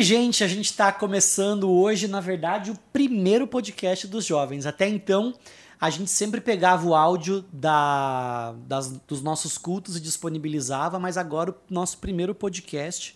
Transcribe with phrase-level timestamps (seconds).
[0.00, 4.64] Oi, gente, a gente está começando hoje, na verdade, o primeiro podcast dos jovens.
[4.64, 5.34] Até então,
[5.78, 11.50] a gente sempre pegava o áudio da, das, dos nossos cultos e disponibilizava, mas agora
[11.50, 13.14] o nosso primeiro podcast.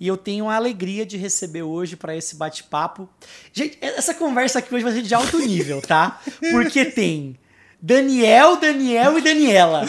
[0.00, 3.08] E eu tenho a alegria de receber hoje para esse bate-papo.
[3.52, 6.20] Gente, essa conversa aqui hoje vai ser de alto nível, tá?
[6.50, 7.38] Porque tem
[7.80, 9.86] Daniel, Daniel e Daniela.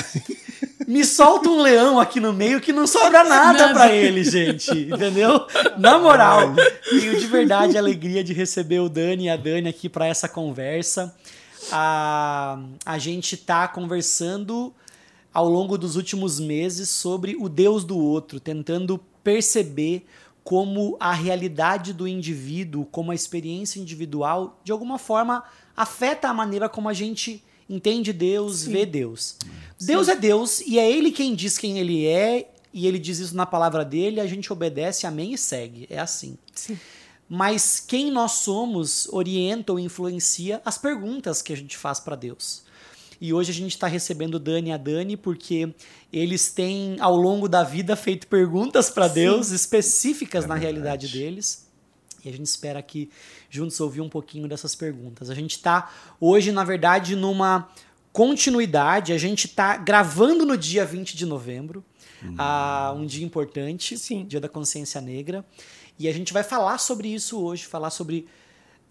[0.88, 4.72] Me solta um leão aqui no meio que não sobra nada para ele, gente.
[4.72, 5.46] Entendeu?
[5.78, 6.54] Na moral,
[6.90, 10.30] tenho de verdade a alegria de receber o Dani e a Dani aqui para essa
[10.30, 11.16] conversa.
[11.72, 14.74] A, a gente tá conversando
[15.34, 20.06] ao longo dos últimos meses sobre o Deus do outro, tentando perceber
[20.46, 25.44] como a realidade do indivíduo, como a experiência individual, de alguma forma
[25.76, 28.72] afeta a maneira como a gente entende Deus, Sim.
[28.72, 29.36] vê Deus.
[29.78, 29.86] Sim.
[29.88, 33.36] Deus é Deus e é Ele quem diz quem Ele é, e Ele diz isso
[33.36, 35.88] na palavra dele, a gente obedece, amém e segue.
[35.90, 36.38] É assim.
[36.54, 36.78] Sim.
[37.28, 42.64] Mas quem nós somos orienta ou influencia as perguntas que a gente faz para Deus.
[43.20, 45.74] E hoje a gente está recebendo Dani e a Dani porque
[46.12, 51.65] eles têm, ao longo da vida, feito perguntas para Deus específicas é na realidade deles.
[52.26, 53.10] E a gente espera aqui
[53.50, 55.30] juntos ouvir um pouquinho dessas perguntas.
[55.30, 57.70] A gente está hoje, na verdade, numa
[58.12, 59.14] continuidade.
[59.14, 61.84] A gente está gravando no dia 20 de novembro,
[62.24, 62.36] hum.
[62.36, 64.26] uh, um dia importante, Sim.
[64.26, 65.46] Dia da Consciência Negra.
[66.00, 68.28] E a gente vai falar sobre isso hoje, falar sobre.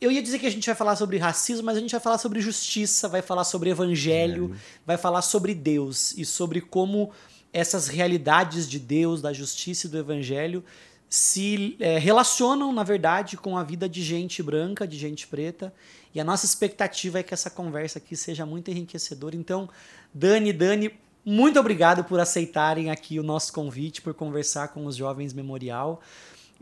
[0.00, 2.18] Eu ia dizer que a gente vai falar sobre racismo, mas a gente vai falar
[2.18, 4.55] sobre justiça, vai falar sobre evangelho,
[4.86, 7.10] vai falar sobre Deus e sobre como
[7.52, 10.64] essas realidades de Deus, da justiça e do evangelho
[11.08, 15.72] se é, relacionam, na verdade, com a vida de gente branca, de gente preta.
[16.14, 19.36] E a nossa expectativa é que essa conversa aqui seja muito enriquecedora.
[19.36, 19.69] Então,
[20.12, 20.92] Dani, Dani,
[21.24, 26.02] muito obrigado por aceitarem aqui o nosso convite, por conversar com os Jovens Memorial.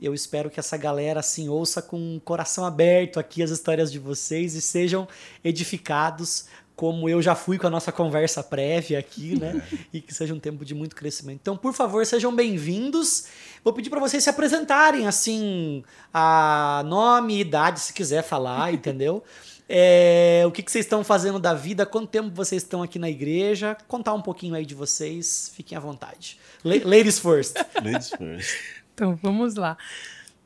[0.00, 3.98] Eu espero que essa galera assim ouça com o coração aberto aqui as histórias de
[3.98, 5.06] vocês e sejam
[5.44, 9.62] edificados como eu já fui com a nossa conversa prévia aqui, né?
[9.92, 11.40] e que seja um tempo de muito crescimento.
[11.42, 13.26] Então, por favor, sejam bem-vindos.
[13.62, 19.22] Vou pedir para vocês se apresentarem, assim, a nome, idade, se quiser falar, entendeu?
[19.68, 23.08] É, o que, que vocês estão fazendo da vida, quanto tempo vocês estão aqui na
[23.08, 26.38] igreja, contar um pouquinho aí de vocês, fiquem à vontade.
[26.64, 27.54] ladies first.
[27.82, 28.54] Ladies first.
[28.94, 29.76] Então, vamos lá.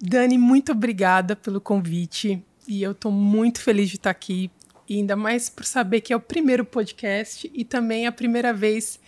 [0.01, 4.51] Dani, muito obrigada pelo convite e eu estou muito feliz de estar aqui
[4.89, 8.99] e ainda mais por saber que é o primeiro podcast e também a primeira vez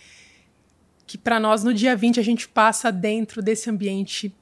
[1.07, 4.33] que para nós no dia 20 a gente passa dentro desse ambiente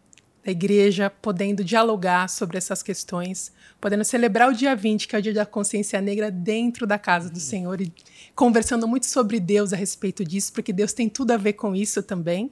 [0.47, 5.21] da igreja, podendo dialogar sobre essas questões, podendo celebrar o dia 20, que é o
[5.21, 7.91] dia da consciência negra, dentro da casa do Senhor e
[8.33, 12.01] conversando muito sobre Deus a respeito disso, porque Deus tem tudo a ver com isso
[12.01, 12.49] também.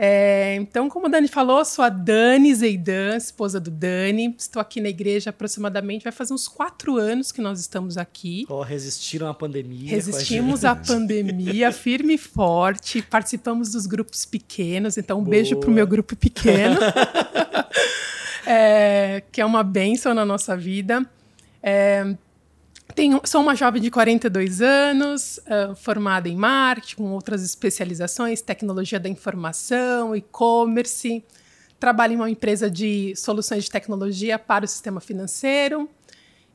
[0.00, 4.32] É, então, como o Dani falou, sou a Dani Zeidan, esposa do Dani.
[4.38, 8.46] Estou aqui na igreja aproximadamente, vai fazer uns quatro anos que nós estamos aqui.
[8.48, 9.90] Oh, resistiram à pandemia.
[9.90, 13.02] Resistimos à pandemia, firme e forte.
[13.02, 15.32] Participamos dos grupos pequenos, então um Boa.
[15.32, 16.78] beijo para o meu grupo pequeno,
[18.46, 21.04] é, que é uma bênção na nossa vida.
[21.60, 22.14] É,
[22.94, 28.98] tenho, sou uma jovem de 42 anos, uh, formada em marketing, com outras especializações, tecnologia
[28.98, 31.24] da informação, e-commerce.
[31.78, 35.88] Trabalho em uma empresa de soluções de tecnologia para o sistema financeiro.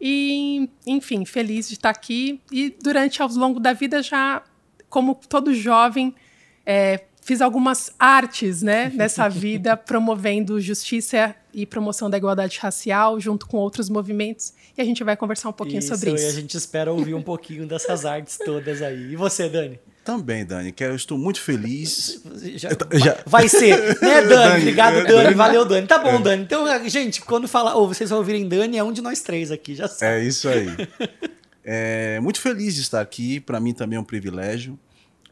[0.02, 2.42] E, enfim, feliz de estar aqui.
[2.52, 4.44] E durante, ao longo da vida, já,
[4.90, 6.14] como todo jovem,
[6.66, 13.46] é, fiz algumas artes né, nessa vida, promovendo justiça e promoção da igualdade racial, junto
[13.46, 14.54] com outros movimentos.
[14.78, 16.26] E a gente vai conversar um pouquinho isso, sobre isso.
[16.26, 19.14] E a gente espera ouvir um pouquinho dessas artes todas aí.
[19.14, 19.80] E você, Dani?
[20.04, 22.22] Também, Dani, que eu estou muito feliz.
[22.56, 23.18] Já, já.
[23.26, 24.28] Vai ser, né, Dani?
[24.28, 25.08] Dani Obrigado, Dani.
[25.08, 25.36] Dani.
[25.36, 25.88] Valeu, Dani.
[25.88, 26.20] Tá bom, é.
[26.22, 26.44] Dani.
[26.44, 29.76] Então, gente, quando falar, ou vocês vão ouvirem Dani, é um de nós três aqui,
[29.76, 30.12] já sabe.
[30.12, 30.68] É isso aí.
[31.64, 33.40] É, muito feliz de estar aqui.
[33.40, 34.78] Para mim também é um privilégio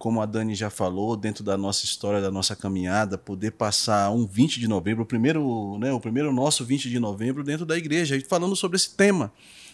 [0.02, 4.26] como a Dani já falou, dentro da nossa história, da nossa caminhada, poder passar um
[4.26, 8.20] 20 de novembro, o primeiro, né, o primeiro nosso 20 de novembro dentro da igreja,
[8.28, 9.32] falando sobre esse tema,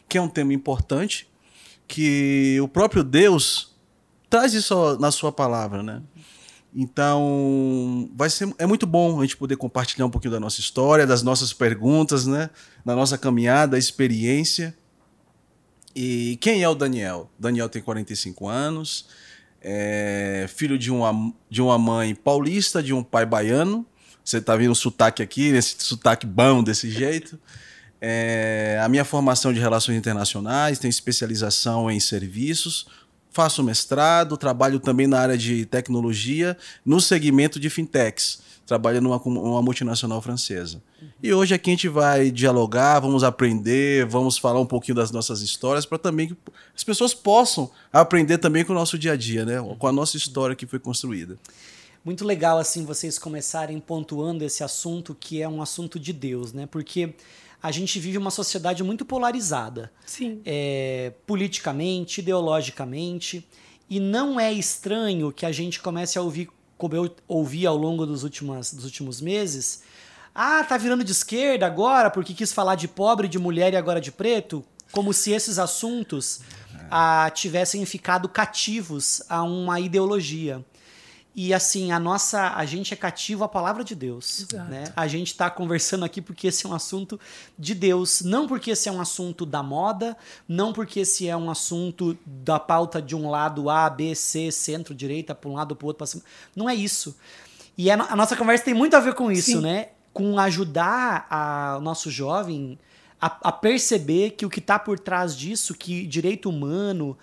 [0.09, 1.29] que é um tema importante,
[1.87, 3.73] que o próprio Deus
[4.29, 6.01] traz isso na sua palavra, né?
[6.75, 11.07] Então, vai ser é muito bom a gente poder compartilhar um pouquinho da nossa história,
[11.07, 12.49] das nossas perguntas, né,
[12.83, 14.75] da nossa caminhada, experiência.
[15.95, 17.31] E quem é o Daniel?
[17.39, 19.07] Daniel tem 45 anos
[19.69, 23.85] é filho de uma, de uma mãe paulista, de um pai baiano.
[24.23, 27.37] Você está vendo o sotaque aqui, esse sotaque bom desse jeito.
[27.99, 32.87] É, a minha formação de relações internacionais, tenho especialização em serviços,
[33.29, 36.55] faço mestrado, trabalho também na área de tecnologia,
[36.85, 38.39] no segmento de fintechs.
[38.67, 40.83] Trabalha numa, numa multinacional francesa.
[41.01, 41.07] Uhum.
[41.23, 45.41] E hoje aqui a gente vai dialogar, vamos aprender, vamos falar um pouquinho das nossas
[45.41, 46.37] histórias para também que
[46.75, 49.55] as pessoas possam aprender também com o nosso dia a dia, né?
[49.79, 51.37] com a nossa história que foi construída.
[52.03, 56.65] Muito legal assim vocês começarem pontuando esse assunto que é um assunto de Deus, né?
[56.65, 57.13] Porque
[57.63, 59.91] a gente vive uma sociedade muito polarizada.
[60.05, 60.41] Sim.
[60.45, 63.45] É, politicamente, ideologicamente.
[63.89, 68.05] E não é estranho que a gente comece a ouvir, como eu ouvi ao longo
[68.05, 69.81] dos últimos, dos últimos meses,
[70.33, 73.99] ah, tá virando de esquerda agora porque quis falar de pobre, de mulher e agora
[73.99, 76.41] de preto, como se esses assuntos
[76.91, 80.63] ah, tivessem ficado cativos a uma ideologia.
[81.39, 84.71] E assim, a nossa, a gente é cativo à palavra de Deus, Exato.
[84.71, 84.85] né?
[84.95, 87.19] A gente está conversando aqui porque esse é um assunto
[87.55, 90.17] de Deus, não porque esse é um assunto da moda,
[90.47, 94.95] não porque esse é um assunto da pauta de um lado A, B, C, centro,
[94.95, 96.23] direita, para um lado para o outro, para cima.
[96.55, 97.15] Não é isso.
[97.77, 99.61] E a, a, nossa conversa tem muito a ver com isso, Sim.
[99.61, 99.89] né?
[100.11, 102.79] Com ajudar a, o nosso jovem
[103.21, 107.15] a, a perceber que o que está por trás disso, que direito humano,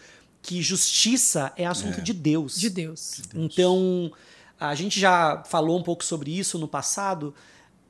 [0.45, 2.03] que justiça é assunto é.
[2.03, 2.61] de Deus.
[2.61, 3.23] De Deus.
[3.35, 4.13] Então,
[4.61, 7.35] a gente já falou um pouco sobre isso no passado.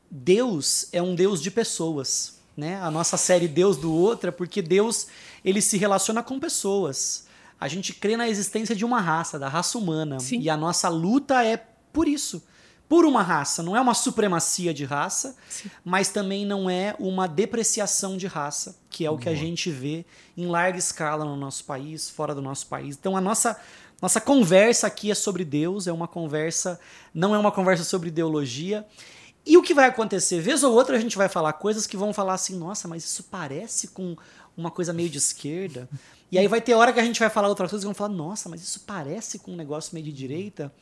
[0.09, 2.81] Deus é um Deus de pessoas, né?
[2.81, 5.09] A nossa série Deus do outro é porque Deus
[5.45, 7.27] ele se relaciona com pessoas.
[7.61, 10.39] A gente crê na existência de uma raça, da raça humana, Sim.
[10.41, 11.57] e a nossa luta é
[11.93, 12.41] por isso
[12.89, 13.63] por uma raça.
[13.63, 15.71] Não é uma supremacia de raça, Sim.
[15.85, 20.05] mas também não é uma depreciação de raça, que é o que a gente vê
[20.37, 22.97] em larga escala no nosso país, fora do nosso país.
[22.97, 23.59] Então a nossa
[24.03, 26.79] nossa conversa aqui é sobre Deus, é uma conversa,
[27.15, 28.85] não é uma conversa sobre ideologia.
[29.47, 30.41] E o que vai acontecer?
[30.41, 33.25] Vez ou outra a gente vai falar coisas que vão falar assim, nossa, mas isso
[33.25, 34.17] parece com
[34.57, 35.89] uma coisa meio de esquerda.
[36.31, 38.13] E aí vai ter hora que a gente vai falar outras coisas e vão falar,
[38.13, 40.73] nossa, mas isso parece com um negócio meio de direita.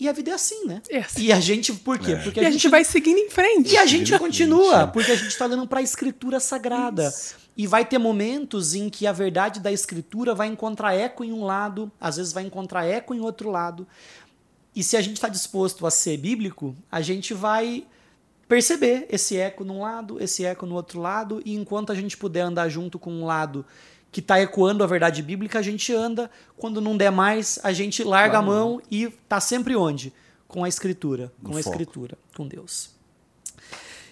[0.00, 0.80] E a vida é assim, né?
[0.88, 1.24] É assim.
[1.24, 2.12] E a gente, por quê?
[2.12, 2.16] É.
[2.16, 3.74] Porque a, a gente, gente, vai seguindo em frente.
[3.74, 7.08] E a gente continua, porque a gente está olhando para a escritura sagrada.
[7.08, 7.36] Isso.
[7.54, 11.44] E vai ter momentos em que a verdade da escritura vai encontrar eco em um
[11.44, 13.86] lado, às vezes vai encontrar eco em outro lado.
[14.74, 17.84] E se a gente está disposto a ser bíblico, a gente vai
[18.48, 22.40] perceber esse eco num lado, esse eco no outro lado, e enquanto a gente puder
[22.40, 23.66] andar junto com um lado
[24.12, 26.30] que está ecoando a verdade bíblica, a gente anda.
[26.56, 28.46] Quando não der mais, a gente larga claro.
[28.46, 30.12] a mão e está sempre onde?
[30.48, 31.74] Com a escritura, com no a foco.
[31.74, 32.90] escritura, com Deus.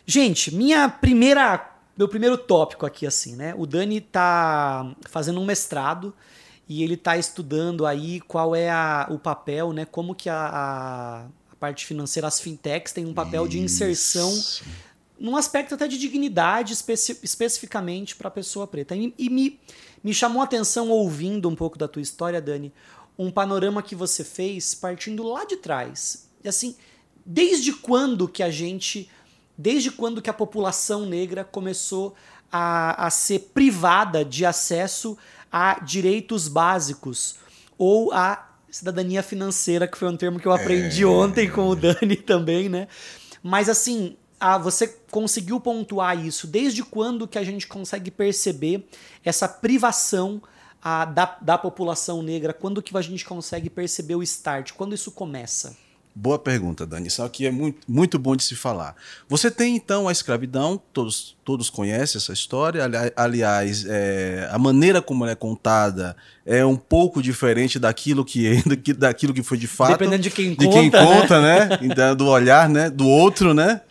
[0.06, 3.54] Gente, minha primeira, meu primeiro tópico aqui assim, né?
[3.56, 6.14] O Dani está fazendo um mestrado
[6.68, 9.84] e ele está estudando aí qual é a, o papel, né?
[9.84, 13.50] Como que a, a, parte financeira, as fintechs têm um papel Isso.
[13.50, 14.32] de inserção
[15.18, 18.94] num aspecto até de dignidade especi especificamente para a pessoa preta.
[18.94, 19.58] E, e, me,
[20.02, 22.72] me chamou a atenção ouvindo um pouco da tua história, Dani,
[23.18, 26.28] um panorama que você fez partindo lá de trás.
[26.42, 26.76] E assim,
[27.24, 29.10] desde quando que a gente,
[29.56, 32.14] desde quando que a população negra começou
[32.50, 35.18] a, a ser privada de acesso
[35.50, 37.36] a direitos básicos
[37.76, 41.06] ou a cidadania financeira, que foi um termo que eu aprendi é...
[41.06, 42.86] ontem com o Dani também, né?
[43.42, 46.46] Mas assim, ah, você conseguiu pontuar isso?
[46.46, 48.86] Desde quando que a gente consegue perceber
[49.24, 50.40] essa privação
[50.82, 52.52] ah, da, da população negra?
[52.52, 54.72] Quando que a gente consegue perceber o start?
[54.72, 55.76] Quando isso começa?
[56.20, 57.06] Boa pergunta, Dani.
[57.06, 58.96] Isso aqui é muito, muito bom de se falar.
[59.28, 62.82] Você tem então a escravidão, todos, todos conhecem essa história.
[63.14, 68.60] aliás, é, a maneira como ela é contada é um pouco diferente daquilo que,
[68.98, 69.92] daquilo que foi de fato.
[69.92, 70.68] Dependendo de quem de conta.
[70.68, 71.68] De quem conta, né?
[71.96, 72.14] né?
[72.16, 72.90] Do olhar né?
[72.90, 73.82] do outro, né?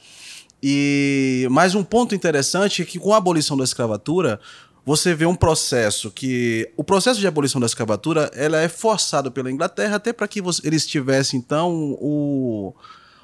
[0.70, 4.38] E mais um ponto interessante é que com a abolição da escravatura,
[4.86, 9.50] você vê um processo que o processo de abolição da escravatura, ela é forçado pela
[9.50, 12.76] Inglaterra até para que eles tivessem então o,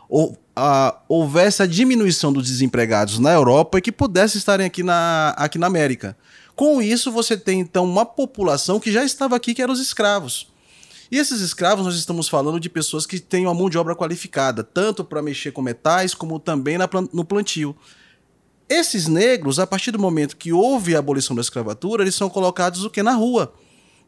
[0.08, 5.36] o a, houvesse a diminuição dos desempregados na Europa e que pudessem estarem aqui na,
[5.38, 6.16] aqui na América.
[6.56, 10.48] Com isso, você tem então uma população que já estava aqui, que eram os escravos.
[11.14, 14.64] E esses escravos, nós estamos falando de pessoas que têm uma mão de obra qualificada,
[14.64, 17.76] tanto para mexer com metais, como também na, no plantio.
[18.68, 22.84] Esses negros, a partir do momento que houve a abolição da escravatura, eles são colocados
[22.84, 23.04] o que?
[23.04, 23.54] Na rua.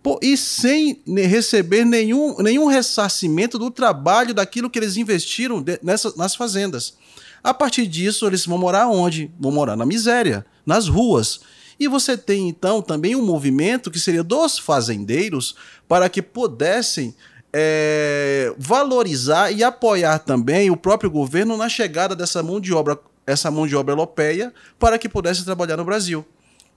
[0.02, 6.12] Pô, e sem receber nenhum, nenhum ressarcimento do trabalho daquilo que eles investiram de, nessa,
[6.18, 6.98] nas fazendas.
[7.44, 9.32] A partir disso, eles vão morar onde?
[9.40, 11.42] Vão morar na miséria, nas ruas.
[11.80, 15.56] E você tem então também um movimento que seria dos fazendeiros
[15.88, 17.14] para que pudessem
[17.52, 23.52] é, valorizar e apoiar também o próprio governo na chegada dessa mão de obra, essa
[23.52, 26.26] mão de obra europeia, para que pudesse trabalhar no Brasil.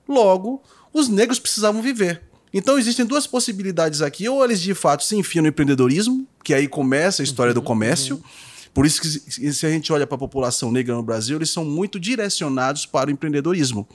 [0.09, 0.63] Logo,
[0.93, 2.23] os negros precisavam viver.
[2.53, 6.67] Então existem duas possibilidades aqui, ou eles de fato se enfiam no empreendedorismo, que aí
[6.67, 8.23] começa a história uhum, do comércio, uhum.
[8.79, 9.09] Por isso que
[9.53, 13.09] se a gente olha para a população negra no Brasil, eles são muito direcionados para
[13.09, 13.89] o empreendedorismo.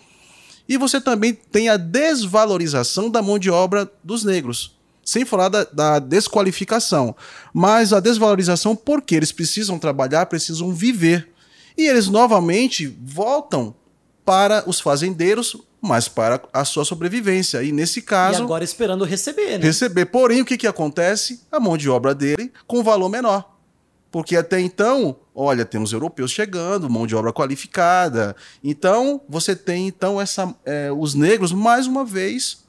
[0.67, 4.75] E você também tem a desvalorização da mão de obra dos negros.
[5.03, 7.15] Sem falar da, da, desqualificação.
[7.53, 11.29] Mas a desvalorização porque eles precisam trabalhar, precisam viver.
[11.77, 13.75] E eles novamente voltam
[14.23, 17.61] para os fazendeiros, mas para a sua sobrevivência.
[17.61, 18.39] E nesse caso.
[18.39, 19.65] E agora esperando receber, né?
[19.65, 20.05] Receber.
[20.05, 21.41] Porém, o que, que acontece?
[21.51, 23.52] A mão de obra dele com valor menor.
[24.13, 28.35] Porque até então, olha, tem os europeus chegando, mão de obra qualificada.
[28.63, 32.63] Então, você tem então essa, é, os negros, mais uma vez,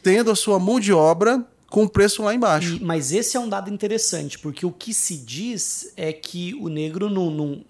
[0.00, 2.78] tendo a sua mão de obra com preço lá embaixo.
[2.80, 7.10] Mas esse é um dado interessante, porque o que se diz é que o negro
[7.10, 7.64] não, não,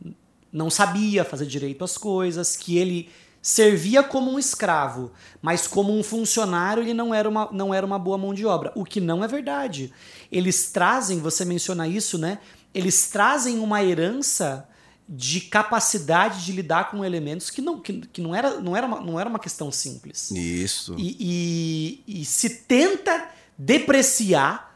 [0.52, 3.08] não sabia fazer direito às coisas, que ele
[3.40, 7.98] servia como um escravo, mas como um funcionário ele não era uma, não era uma
[7.98, 8.72] boa mão de obra.
[8.74, 9.90] O que não é verdade.
[10.30, 12.40] Eles trazem, você menciona isso, né?
[12.76, 14.68] Eles trazem uma herança
[15.08, 19.00] de capacidade de lidar com elementos que não, que, que não, era, não, era uma,
[19.00, 20.30] não era uma questão simples.
[20.32, 20.94] Isso.
[20.98, 24.74] E, e, e se tenta depreciar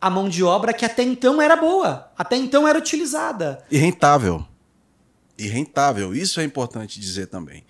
[0.00, 3.64] a mão de obra que até então era boa, até então era utilizada.
[3.70, 4.46] E rentável.
[5.38, 7.64] E rentável, isso é importante dizer também.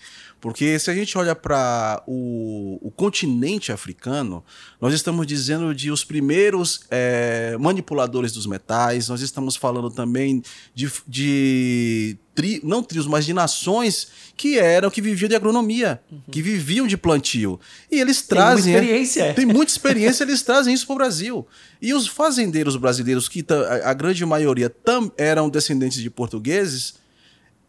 [0.46, 4.44] Porque se a gente olha para o, o, continente africano,
[4.80, 10.40] nós estamos dizendo de os primeiros é, manipuladores dos metais, nós estamos falando também
[10.72, 16.20] de, de tri, não trios, mas de nações que eram, que viviam de agronomia, uhum.
[16.30, 17.58] que viviam de plantio.
[17.90, 18.72] E eles trazem.
[18.72, 19.22] Tem muita experiência.
[19.24, 21.44] É, tem muita experiência, eles trazem isso para o Brasil.
[21.82, 26.94] E os fazendeiros brasileiros, que a, a grande maioria tam, eram descendentes de portugueses,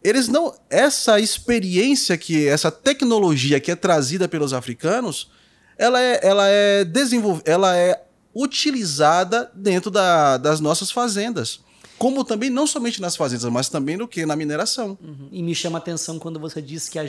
[0.08, 0.54] eles não.
[0.70, 2.46] Essa experiência que.
[2.48, 5.30] Essa tecnologia que é trazida pelos africanos,
[5.76, 7.50] ela é, ela é desenvolvida.
[7.50, 11.60] Ela é utilizada dentro da, das nossas fazendas.
[11.98, 14.24] Como também, não somente nas fazendas, mas também no que?
[14.24, 14.96] Na mineração.
[15.02, 15.28] Uhum.
[15.32, 17.04] E me chama a atenção quando você diz que a,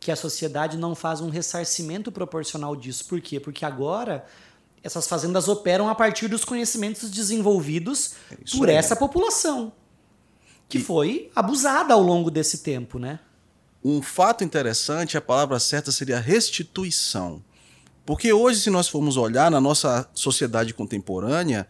[0.00, 3.04] que a sociedade não faz um ressarcimento proporcional disso.
[3.04, 3.38] Por quê?
[3.38, 4.24] Porque agora
[4.82, 9.72] essas fazendas operam a partir dos conhecimentos desenvolvidos é por essa população
[10.78, 13.20] que foi abusada ao longo desse tempo, né?
[13.84, 17.42] Um fato interessante, a palavra certa seria restituição.
[18.06, 21.68] Porque hoje, se nós formos olhar na nossa sociedade contemporânea,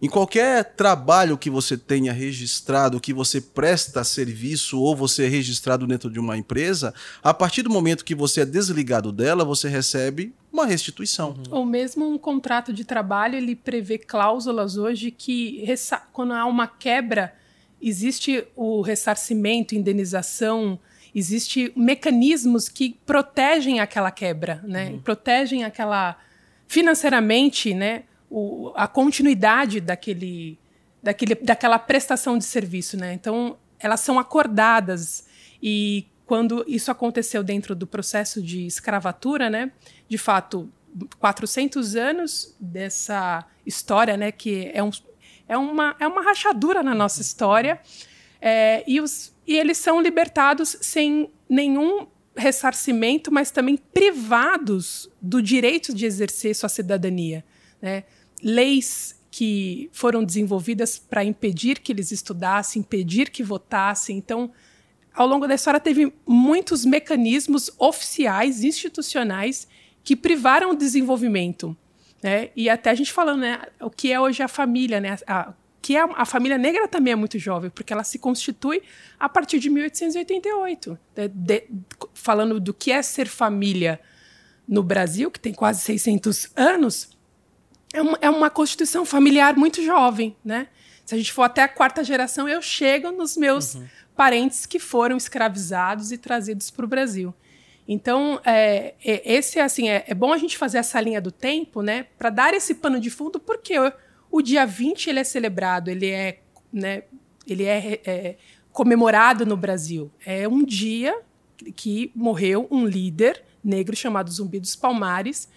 [0.00, 5.86] em qualquer trabalho que você tenha registrado, que você presta serviço ou você é registrado
[5.86, 10.32] dentro de uma empresa, a partir do momento que você é desligado dela, você recebe
[10.52, 11.30] uma restituição.
[11.30, 11.58] Uhum.
[11.58, 15.64] Ou mesmo um contrato de trabalho, ele prevê cláusulas hoje que
[16.12, 17.34] quando há uma quebra
[17.80, 20.78] existe o ressarcimento, indenização,
[21.14, 24.90] existe mecanismos que protegem aquela quebra, né?
[24.90, 25.00] Uhum.
[25.00, 26.16] Protegem aquela
[26.66, 28.04] financeiramente, né?
[28.30, 30.58] O, a continuidade daquele,
[31.02, 33.14] daquele, daquela prestação de serviço, né?
[33.14, 35.26] Então elas são acordadas
[35.62, 39.72] e quando isso aconteceu dentro do processo de escravatura, né?
[40.08, 40.70] De fato,
[41.18, 44.30] 400 anos dessa história, né?
[44.30, 44.90] Que é um,
[45.48, 47.80] é uma, é uma rachadura na nossa história.
[48.40, 55.92] É, e, os, e eles são libertados sem nenhum ressarcimento, mas também privados do direito
[55.92, 57.44] de exercer sua cidadania.
[57.80, 58.04] Né?
[58.42, 64.16] Leis que foram desenvolvidas para impedir que eles estudassem, impedir que votassem.
[64.16, 64.50] Então,
[65.12, 69.66] ao longo da história, teve muitos mecanismos oficiais, institucionais,
[70.04, 71.76] que privaram o desenvolvimento.
[72.22, 72.50] Né?
[72.56, 75.16] E até a gente falando, né, o que é hoje a família, né?
[75.26, 78.82] A, que a, a, família negra também é muito jovem, porque ela se constitui
[79.18, 80.98] a partir de 1888.
[81.14, 81.64] De, de,
[82.12, 84.00] falando do que é ser família
[84.66, 87.16] no Brasil, que tem quase 600 anos,
[87.92, 90.68] é uma, é uma constituição familiar muito jovem, né?
[91.06, 93.86] Se a gente for até a quarta geração, eu chego nos meus uhum.
[94.14, 97.34] parentes que foram escravizados e trazidos para o Brasil.
[97.90, 101.80] Então, é, é, esse assim, é, é, bom a gente fazer essa linha do tempo,
[101.80, 103.90] né, para dar esse pano de fundo, porque o,
[104.30, 106.40] o, dia 20 ele é celebrado, ele é,
[106.70, 107.04] né,
[107.46, 108.36] ele é, é
[108.70, 110.12] comemorado no Brasil.
[110.26, 111.18] É um dia
[111.74, 115.48] que morreu um líder negro chamado Zumbi dos Palmares,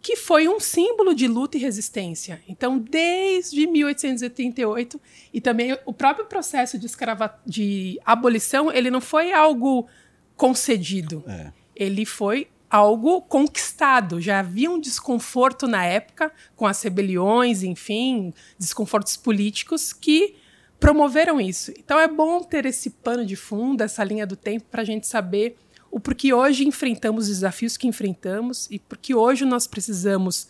[0.00, 2.42] que foi um símbolo de luta e resistência.
[2.48, 5.00] Então, desde 1888,
[5.34, 9.86] e também o próprio processo de, escrava, de abolição, ele não foi algo
[10.34, 11.22] concedido.
[11.26, 14.20] É ele foi algo conquistado.
[14.20, 20.34] Já havia um desconforto na época com as rebeliões, enfim, desconfortos políticos que
[20.80, 21.72] promoveram isso.
[21.78, 25.06] Então é bom ter esse pano de fundo, essa linha do tempo, para a gente
[25.06, 25.56] saber
[25.90, 30.48] o porquê hoje enfrentamos os desafios que enfrentamos e porque hoje nós precisamos,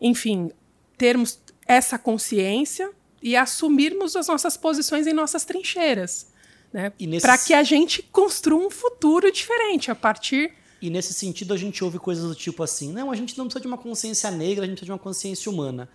[0.00, 0.52] enfim,
[0.96, 2.90] termos essa consciência
[3.20, 6.28] e assumirmos as nossas posições em nossas trincheiras.
[6.72, 6.92] Né?
[7.00, 10.52] Nesse- Para que a gente construa um futuro diferente a partir.
[10.84, 13.62] E nesse sentido a gente ouve coisas do tipo assim: não, a gente não precisa
[13.62, 15.88] de uma consciência negra, a gente precisa de uma consciência humana.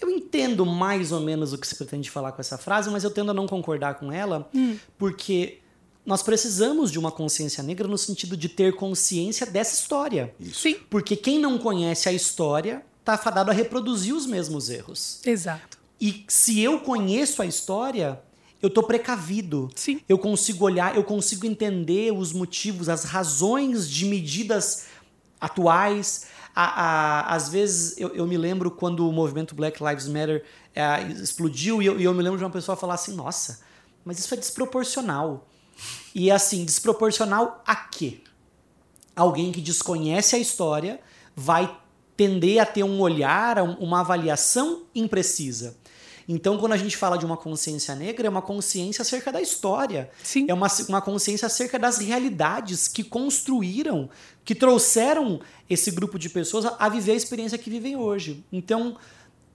[0.00, 3.10] Eu entendo mais ou menos o que se pretende falar com essa frase, mas eu
[3.10, 4.48] tendo a não concordar com ela,
[4.96, 5.58] porque
[6.06, 10.32] nós precisamos de uma consciência negra no sentido de ter consciência dessa história.
[10.38, 10.60] Isso.
[10.60, 15.18] Sim, Porque quem não conhece a história está fadado a reproduzir os mesmos erros.
[15.26, 15.76] exato.
[16.00, 18.20] E se eu conheço a história,
[18.60, 19.70] eu tô precavido.
[19.74, 20.00] Sim.
[20.08, 24.86] Eu consigo olhar, eu consigo entender os motivos, as razões de medidas
[25.40, 26.26] atuais.
[26.54, 31.02] A- a- às vezes eu, eu me lembro quando o movimento Black Lives Matter é,
[31.22, 33.60] explodiu e eu, e eu me lembro de uma pessoa falar assim: nossa,
[34.04, 35.46] mas isso é desproporcional.
[36.14, 38.20] E assim, desproporcional a quê?
[39.14, 41.00] Alguém que desconhece a história
[41.36, 41.72] vai
[42.16, 45.76] tender a ter um olhar, um- uma avaliação imprecisa.
[46.28, 50.10] Então, quando a gente fala de uma consciência negra, é uma consciência acerca da história.
[50.22, 50.44] Sim.
[50.46, 54.10] É uma, uma consciência acerca das realidades que construíram,
[54.44, 58.44] que trouxeram esse grupo de pessoas a, a viver a experiência que vivem hoje.
[58.52, 58.98] Então,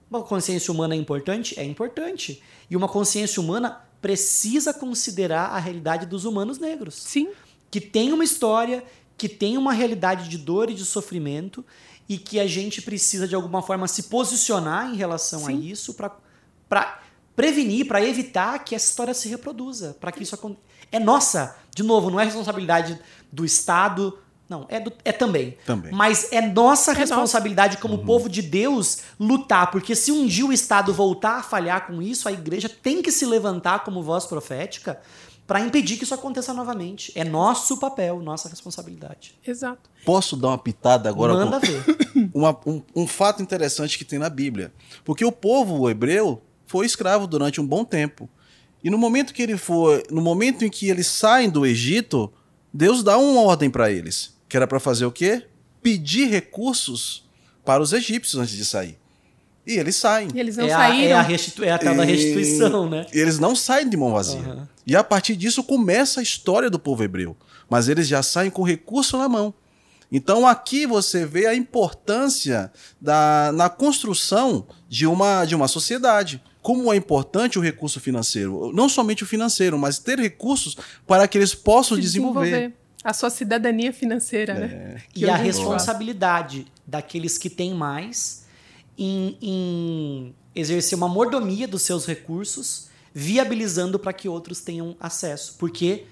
[0.09, 1.59] uma consciência humana é importante?
[1.59, 2.41] É importante.
[2.69, 7.29] E uma consciência humana precisa considerar a realidade dos humanos negros Sim,
[7.71, 8.83] que tem uma história,
[9.15, 11.63] que tem uma realidade de dor e de sofrimento
[12.09, 15.61] e que a gente precisa de alguma forma se posicionar em relação a Sim.
[15.61, 16.09] isso para
[17.35, 20.61] prevenir, para evitar que essa história se reproduza, para que isso aconteça.
[20.91, 22.99] É nossa, de novo, não é responsabilidade
[23.31, 25.57] do Estado, não, é, do- é também.
[25.65, 25.91] Também.
[25.91, 30.53] Mas é nossa É responsabilidade como povo de Deus lutar, porque se um dia o
[30.53, 34.99] Estado voltar a falhar com isso, a igreja tem que se levantar como voz profética
[35.47, 37.11] para impedir que isso aconteça novamente.
[37.15, 39.35] É nosso papel, nossa responsabilidade.
[39.45, 39.89] exato.
[40.05, 41.33] Posso dar uma pitada agora?
[41.33, 41.83] Manda com- ver.
[42.35, 44.71] uma- um, um fato interessante que tem na Bíblia.
[45.03, 46.41] Porque o povo hebreu
[46.73, 48.27] foi escravo durante um bom tempo.
[48.83, 52.33] E no momento que ele foi, no momento em que eles saem do Egito,
[52.73, 55.45] Deus dá uma ordem para eles, que era para fazer o quê?
[55.83, 57.29] Pedir recursos
[57.63, 58.97] para os egípcios antes de sair.
[59.67, 60.29] E eles saem.
[60.33, 61.09] E eles não É a, saíram.
[61.09, 63.05] é, a restitu- é a tal da restituição, né?
[63.13, 64.39] E Eles não saem de mão vazia.
[64.39, 64.67] Aham.
[64.87, 67.37] E a partir disso começa a história do povo hebreu.
[67.69, 69.53] Mas eles já saem com recurso na mão.
[70.11, 76.41] Então aqui você vê a importância da, na construção de uma, de uma sociedade.
[76.63, 78.71] Como é importante o recurso financeiro.
[78.73, 82.73] Não somente o financeiro, mas ter recursos para que eles possam se desenvolver.
[83.03, 85.01] A sua cidadania financeira, né?
[85.11, 88.45] Que E a responsabilidade daqueles que têm mais
[88.97, 95.55] em, em exercer uma mordomia dos seus recursos, viabilizando para que outros tenham acesso.
[95.59, 96.05] Porque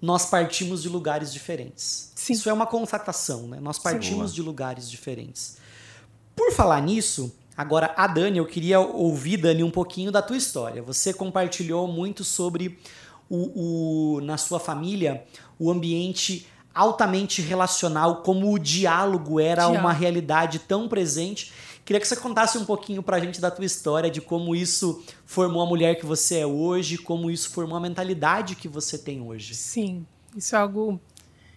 [0.00, 2.10] nós partimos de lugares diferentes.
[2.14, 2.32] Sim.
[2.32, 3.60] Isso é uma constatação, né?
[3.60, 4.34] Nós partimos Boa.
[4.34, 5.58] de lugares diferentes.
[6.34, 10.82] Por falar nisso, agora a Dani, eu queria ouvir, Dani, um pouquinho da tua história.
[10.82, 12.78] Você compartilhou muito sobre
[13.28, 15.24] o, o- na sua família
[15.58, 19.80] o ambiente altamente relacional, como o diálogo era Diálogo.
[19.80, 21.52] uma realidade tão presente.
[21.84, 25.60] Queria que você contasse um pouquinho pra gente da tua história, de como isso formou
[25.62, 29.54] a mulher que você é hoje, como isso formou a mentalidade que você tem hoje.
[29.56, 31.00] Sim, isso é algo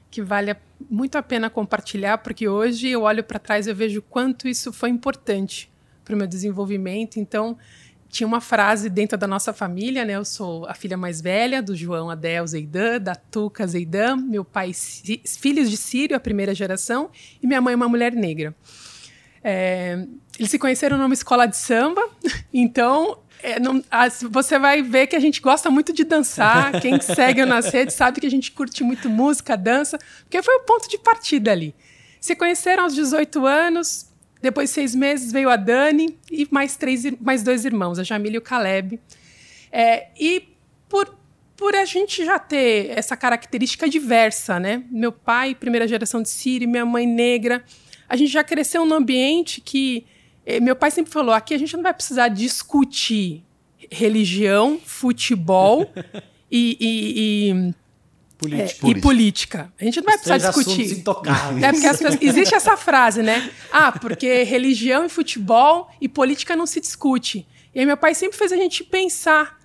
[0.09, 0.55] que vale
[0.89, 4.47] muito a pena compartilhar, porque hoje eu olho para trás e eu vejo o quanto
[4.47, 5.71] isso foi importante
[6.03, 7.19] para o meu desenvolvimento.
[7.19, 7.57] Então,
[8.09, 10.13] tinha uma frase dentro da nossa família, né?
[10.13, 14.71] Eu sou a filha mais velha do João Adel Zeidan, da Tuca Zeidan, meu pai,
[14.73, 17.09] filhos de Sírio, a primeira geração,
[17.41, 18.53] e minha mãe, uma mulher negra.
[19.43, 20.05] É,
[20.39, 22.01] eles se conheceram numa escola de samba,
[22.53, 26.79] então é, não- as- você vai ver que a gente gosta muito de dançar.
[26.79, 30.61] Quem segue nas redes sabe que a gente curte muito música, dança, porque foi o
[30.61, 31.75] ponto de partida ali.
[32.21, 34.05] Se conheceram aos 18 anos,
[34.43, 38.35] depois de seis meses veio a Dani e mais, três, mais dois irmãos, a Jamília
[38.35, 38.99] e o Caleb.
[39.71, 40.49] É, e
[40.89, 41.15] por,
[41.55, 44.83] por a gente já ter essa característica diversa, né?
[44.91, 47.63] Meu pai, primeira geração de Sírio, minha mãe negra,
[48.09, 50.05] a gente já cresceu num ambiente que
[50.45, 53.43] eh, meu pai sempre falou: aqui a gente não vai precisar discutir
[53.89, 55.89] religião, futebol
[56.51, 57.73] e, e-
[58.47, 58.87] e- Político.
[58.87, 59.73] é, e política.
[59.79, 60.81] A gente não vai precisar discutir.
[61.61, 63.49] É porque as pessoas- existe essa frase, né?
[63.71, 67.47] Ah, porque religião e futebol e política não se discute.
[67.73, 69.59] E aí meu pai sempre fez a gente pensar,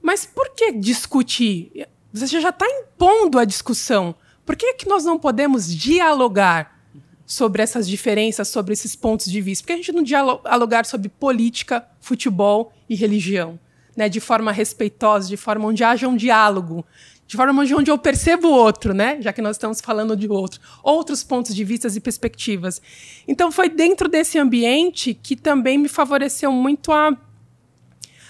[0.00, 1.86] mas por que discutir?
[2.12, 4.14] Você já está impondo a discussão.
[4.44, 6.78] Por que, que nós não podemos dialogar
[7.24, 9.62] sobre essas diferenças, sobre esses pontos de vista?
[9.62, 13.58] Por que a gente não dialogar sobre política, futebol e religião?
[13.96, 14.08] Né?
[14.08, 16.84] De forma respeitosa, de forma onde haja um diálogo,
[17.32, 19.16] de forma onde eu percebo o outro, né?
[19.22, 22.82] Já que nós estamos falando de outro, outros pontos de vista e perspectivas.
[23.26, 27.16] Então foi dentro desse ambiente que também me favoreceu muito a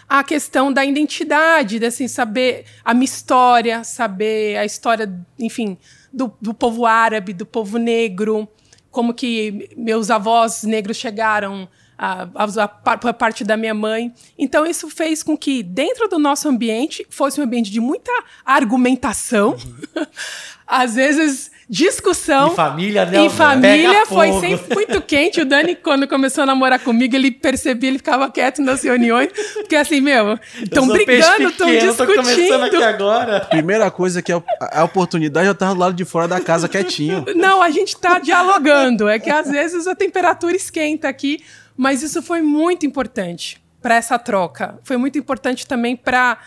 [0.08, 5.76] a questão da identidade, de assim, saber a minha história, saber a história, enfim,
[6.12, 8.46] do, do povo árabe, do povo negro,
[8.90, 11.68] como que meus avós negros chegaram
[12.02, 14.12] a, a, a, parte da minha mãe.
[14.36, 18.10] Então, isso fez com que, dentro do nosso ambiente, fosse um ambiente de muita
[18.44, 20.06] argumentação, uhum.
[20.66, 22.52] às vezes discussão.
[22.52, 23.20] Em família, né?
[23.20, 25.40] Em família foi sempre muito quente.
[25.40, 29.76] O Dani, quando começou a namorar comigo, ele percebia, ele ficava quieto nas reuniões, porque
[29.76, 31.96] assim, meu, estão brigando, estão discutindo.
[31.96, 33.40] Tô começando aqui agora.
[33.40, 36.68] Primeira coisa é que a, a oportunidade já tá do lado de fora da casa
[36.68, 37.24] quietinho.
[37.36, 39.08] Não, a gente tá dialogando.
[39.08, 41.42] É que às vezes a temperatura esquenta aqui,
[41.76, 44.78] mas isso foi muito importante para essa troca.
[44.84, 46.40] Foi muito importante também para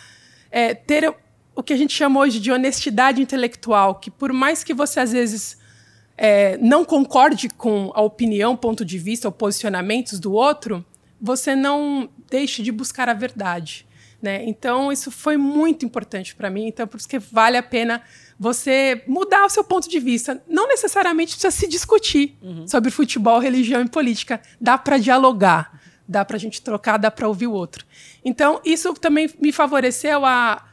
[0.49, 1.13] é, ter
[1.55, 5.11] o que a gente chama hoje de honestidade intelectual, que por mais que você às
[5.11, 5.57] vezes
[6.17, 10.85] é, não concorde com a opinião, ponto de vista ou posicionamentos do outro,
[11.19, 13.85] você não deixe de buscar a verdade.
[14.21, 14.43] Né?
[14.45, 16.67] Então, isso foi muito importante para mim.
[16.67, 18.01] Então, por isso que vale a pena
[18.39, 20.41] você mudar o seu ponto de vista.
[20.47, 22.67] Não necessariamente precisa se discutir uhum.
[22.67, 24.41] sobre futebol, religião e política.
[24.59, 27.85] Dá para dialogar, dá para a gente trocar, dá para ouvir o outro.
[28.23, 30.63] Então, isso também me favoreceu a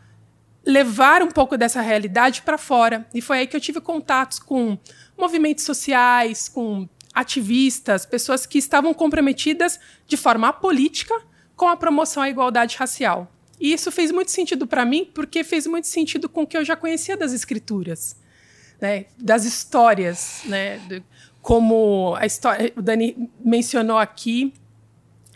[0.64, 3.06] levar um pouco dessa realidade para fora.
[3.14, 4.78] E foi aí que eu tive contatos com
[5.16, 11.14] movimentos sociais, com ativistas, pessoas que estavam comprometidas de forma política
[11.56, 13.30] com a promoção à igualdade racial.
[13.62, 16.64] E isso fez muito sentido para mim, porque fez muito sentido com o que eu
[16.64, 18.16] já conhecia das escrituras,
[18.80, 19.04] né?
[19.16, 20.80] das histórias, né?
[21.40, 24.52] como a história, o Dani mencionou aqui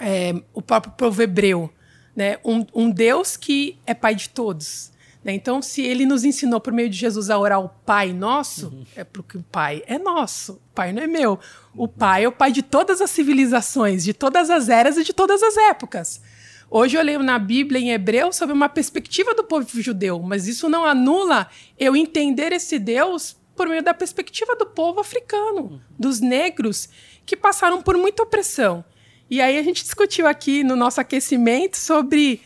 [0.00, 1.72] é, o próprio povo hebreu,
[2.16, 2.36] né?
[2.44, 4.90] um, um Deus que é pai de todos,
[5.22, 5.32] né?
[5.32, 8.86] Então, se ele nos ensinou por meio de Jesus a orar o Pai Nosso, uhum.
[8.94, 11.40] é porque o Pai é nosso, o Pai não é meu.
[11.74, 11.88] O.
[11.88, 15.42] Pai é o Pai de todas as civilizações, de todas as eras e de todas
[15.42, 16.20] as épocas.
[16.68, 20.68] Hoje eu leio na Bíblia em hebreu sobre uma perspectiva do povo judeu, mas isso
[20.68, 21.48] não anula
[21.78, 25.80] eu entender esse Deus por meio da perspectiva do povo africano, uhum.
[25.98, 26.88] dos negros
[27.24, 28.84] que passaram por muita opressão.
[29.30, 32.40] E aí a gente discutiu aqui no nosso aquecimento sobre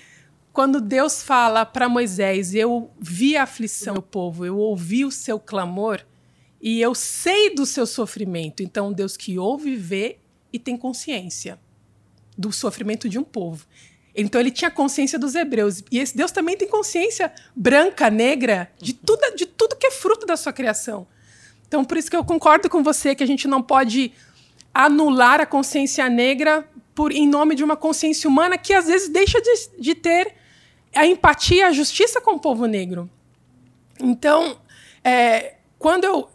[0.52, 5.38] quando Deus fala para Moisés: Eu vi a aflição do povo, eu ouvi o seu
[5.38, 6.00] clamor
[6.60, 8.62] e eu sei do seu sofrimento.
[8.62, 10.18] Então, Deus que ouve, vê
[10.52, 11.58] e tem consciência
[12.36, 13.66] do sofrimento de um povo.
[14.14, 15.82] Então ele tinha consciência dos hebreus.
[15.90, 20.26] E esse Deus também tem consciência branca, negra, de tudo, de tudo que é fruto
[20.26, 21.06] da sua criação.
[21.66, 24.12] Então, por isso que eu concordo com você que a gente não pode
[24.74, 29.40] anular a consciência negra por em nome de uma consciência humana que às vezes deixa
[29.40, 30.34] de, de ter
[30.94, 33.08] a empatia, a justiça com o povo negro.
[34.00, 34.60] Então,
[35.04, 36.28] é, quando eu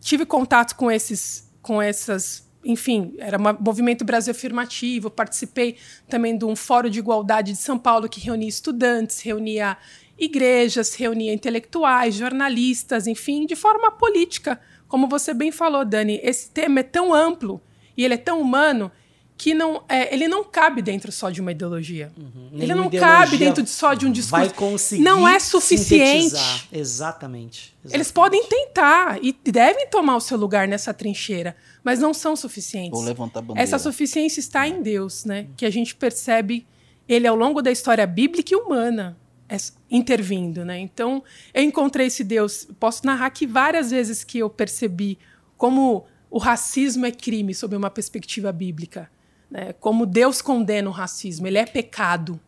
[0.00, 5.76] tive contato com esses, com essas, enfim, era um movimento Brasil afirmativo, participei
[6.08, 9.76] também de um fórum de igualdade de São Paulo que reunia estudantes, reunia
[10.18, 14.60] igrejas, reunia intelectuais, jornalistas, enfim, de forma política.
[14.86, 17.60] Como você bem falou, Dani, esse tema é tão amplo
[17.96, 18.92] e ele é tão humano
[19.40, 22.12] que não é, ele não cabe dentro só de uma ideologia.
[22.14, 22.50] Uhum.
[22.52, 24.44] Ele não cabe dentro de só de um discurso.
[24.44, 26.34] Vai conseguir não é suficiente.
[26.34, 32.12] Exatamente, exatamente, Eles podem tentar e devem tomar o seu lugar nessa trincheira, mas não
[32.12, 33.00] são suficientes.
[33.00, 33.62] Ou levantar bandeira.
[33.62, 35.46] Essa suficiência está em Deus, né?
[35.56, 36.66] Que a gente percebe
[37.08, 39.16] ele ao longo da história bíblica e humana
[39.48, 39.56] é,
[39.90, 40.78] intervindo, né?
[40.78, 41.24] Então,
[41.54, 45.18] eu encontrei esse Deus, posso narrar que várias vezes que eu percebi
[45.56, 49.10] como o racismo é crime sob uma perspectiva bíblica
[49.50, 52.38] né, como Deus condena o racismo, ele é pecado.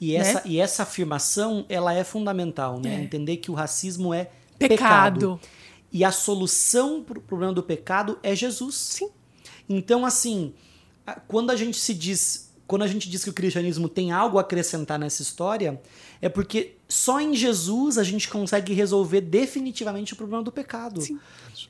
[0.00, 0.18] E né?
[0.18, 2.96] essa, e essa afirmação ela é fundamental, né?
[2.96, 3.00] É.
[3.00, 5.38] Entender que o racismo é pecado.
[5.38, 5.40] pecado.
[5.92, 8.74] E a solução para o problema do pecado é Jesus.
[8.74, 9.10] Sim.
[9.68, 10.52] Então, assim,
[11.28, 14.40] quando a gente se diz, quando a gente diz que o cristianismo tem algo a
[14.40, 15.80] acrescentar nessa história,
[16.20, 21.00] é porque só em Jesus a gente consegue resolver definitivamente o problema do pecado.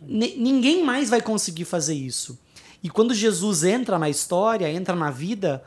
[0.00, 2.38] Ninguém mais vai conseguir fazer isso.
[2.84, 5.64] E quando Jesus entra na história, entra na vida,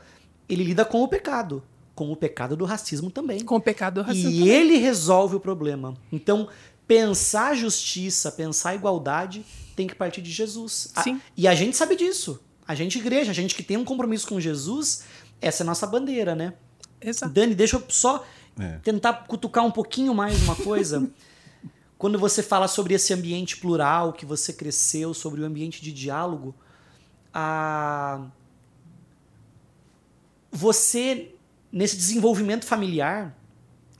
[0.48, 1.64] ele lida com o pecado.
[1.92, 3.40] Com o pecado do racismo também.
[3.40, 4.30] Com o pecado do racismo.
[4.30, 4.48] E também.
[4.48, 5.94] ele resolve o problema.
[6.12, 6.48] Então,
[6.86, 10.92] pensar justiça, pensar igualdade, tem que partir de Jesus.
[11.02, 11.16] Sim.
[11.16, 12.38] A, e a gente sabe disso.
[12.68, 15.02] A gente, igreja, a gente que tem um compromisso com Jesus,
[15.40, 16.54] essa é a nossa bandeira, né?
[17.00, 17.32] Exato.
[17.32, 18.24] Dani, deixa eu só
[18.56, 18.78] é.
[18.84, 21.10] tentar cutucar um pouquinho mais uma coisa.
[21.98, 26.54] Quando você fala sobre esse ambiente plural que você cresceu, sobre o ambiente de diálogo,
[27.38, 28.20] a
[30.50, 31.34] você
[31.70, 33.36] nesse desenvolvimento familiar,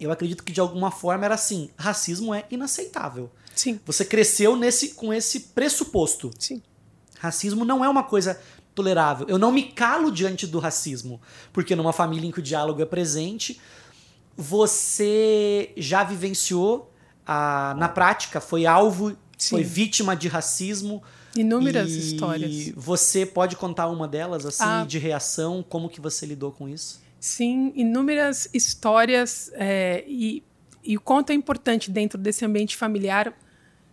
[0.00, 3.30] eu acredito que de alguma forma era assim, racismo é inaceitável.
[3.54, 3.80] Sim.
[3.86, 6.30] Você cresceu nesse com esse pressuposto.
[6.38, 6.62] Sim.
[7.18, 8.40] Racismo não é uma coisa
[8.74, 9.26] tolerável.
[9.28, 11.20] Eu não me calo diante do racismo,
[11.52, 13.60] porque numa família em que o diálogo é presente,
[14.36, 16.92] você já vivenciou
[17.26, 19.50] a, na prática, foi alvo, Sim.
[19.50, 21.02] foi vítima de racismo.
[21.40, 22.72] Inúmeras e histórias.
[22.76, 24.84] Você pode contar uma delas, assim, Ah.
[24.86, 25.64] de reação?
[25.66, 27.00] Como que você lidou com isso?
[27.20, 30.42] Sim, inúmeras histórias é, e,
[30.84, 33.32] e o quanto é importante dentro desse ambiente familiar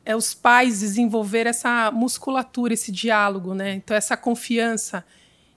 [0.03, 3.73] é os pais desenvolver essa musculatura, esse diálogo, né?
[3.73, 5.03] Então essa confiança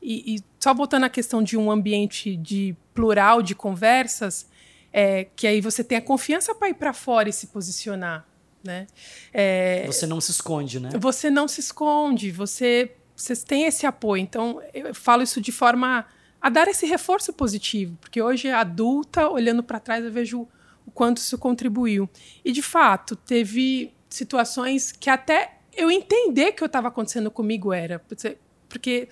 [0.02, 4.46] e, e só botando a questão de um ambiente de plural de conversas,
[4.92, 8.26] é, que aí você tem a confiança para ir para fora e se posicionar,
[8.64, 8.86] né?
[9.32, 10.90] É, Você não se esconde, né?
[10.98, 14.20] você não se esconde, você, vocês têm esse apoio.
[14.22, 16.04] Então, eu falo isso de forma
[16.40, 20.46] a dar esse reforço positivo, porque hoje, adulta, olhando para trás, eu vejo
[20.86, 22.08] o quanto isso contribuiu.
[22.44, 27.72] E, de fato, teve situações que até eu entender que o que estava acontecendo comigo
[27.72, 27.98] era.
[28.00, 29.08] Porque- Porque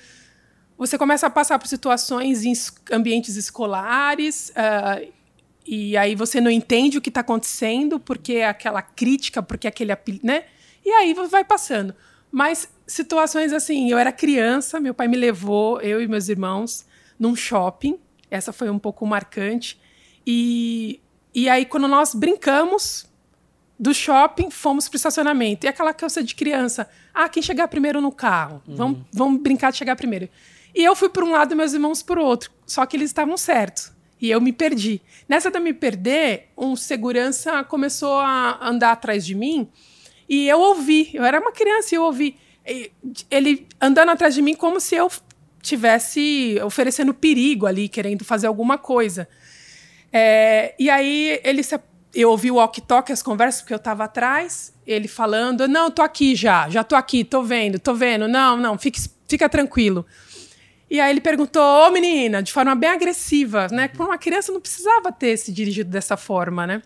[0.77, 5.01] você começa a passar por situações em es- ambientes escolares, ah,
[5.67, 9.71] e aí você não entende o que está acontecendo, porque é aquela crítica, porque é
[9.71, 10.45] aquele né?
[10.85, 11.95] E aí vai passando.
[12.31, 16.87] Mas situações assim, eu era criança, meu pai me levou, eu e meus irmãos,
[17.19, 17.99] num shopping.
[18.31, 19.81] Essa foi um pouco marcante.
[20.25, 21.01] E,
[21.35, 23.07] e aí, quando nós brincamos
[23.79, 25.67] do shopping, fomos para o estacionamento.
[25.67, 26.89] E aquela coisa de criança.
[27.13, 28.63] Ah, quem chegar primeiro no carro?
[28.67, 30.29] Vamos, vamos brincar de chegar primeiro.
[30.75, 32.51] E eu fui por um lado e meus irmãos por outro.
[32.67, 33.96] Só que eles estavam certos.
[34.21, 35.01] E eu me perdi.
[35.29, 39.69] Nessa de eu me perder, um segurança começou a andar atrás de mim
[40.29, 41.11] e eu ouvi.
[41.13, 42.37] Eu era uma criança e eu ouvi
[43.31, 45.11] ele andando atrás de mim como se eu
[45.63, 49.29] tivesse oferecendo perigo ali, querendo fazer alguma coisa.
[50.13, 51.79] É, e aí ele se,
[52.15, 56.35] eu ouvi o walkie-talkie, as conversas, porque eu estava atrás, ele falando, não, tô aqui
[56.35, 60.07] já, já tô aqui, tô vendo, tô vendo, não, não, fique, fica tranquilo.
[60.89, 63.89] E aí ele perguntou, ô menina, de forma bem agressiva, né?
[63.89, 66.83] Por uma criança não precisava ter se dirigido dessa forma, né?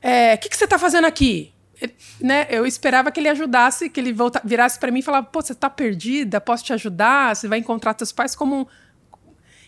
[0.00, 1.52] É, O que, que você tá fazendo aqui?
[1.80, 2.46] Ele- né?
[2.50, 5.54] Eu esperava que ele ajudasse, que ele volta, virasse para mim e falasse, pô, você
[5.54, 7.36] tá perdida, posso te ajudar?
[7.36, 8.66] Você vai encontrar teus pais como um...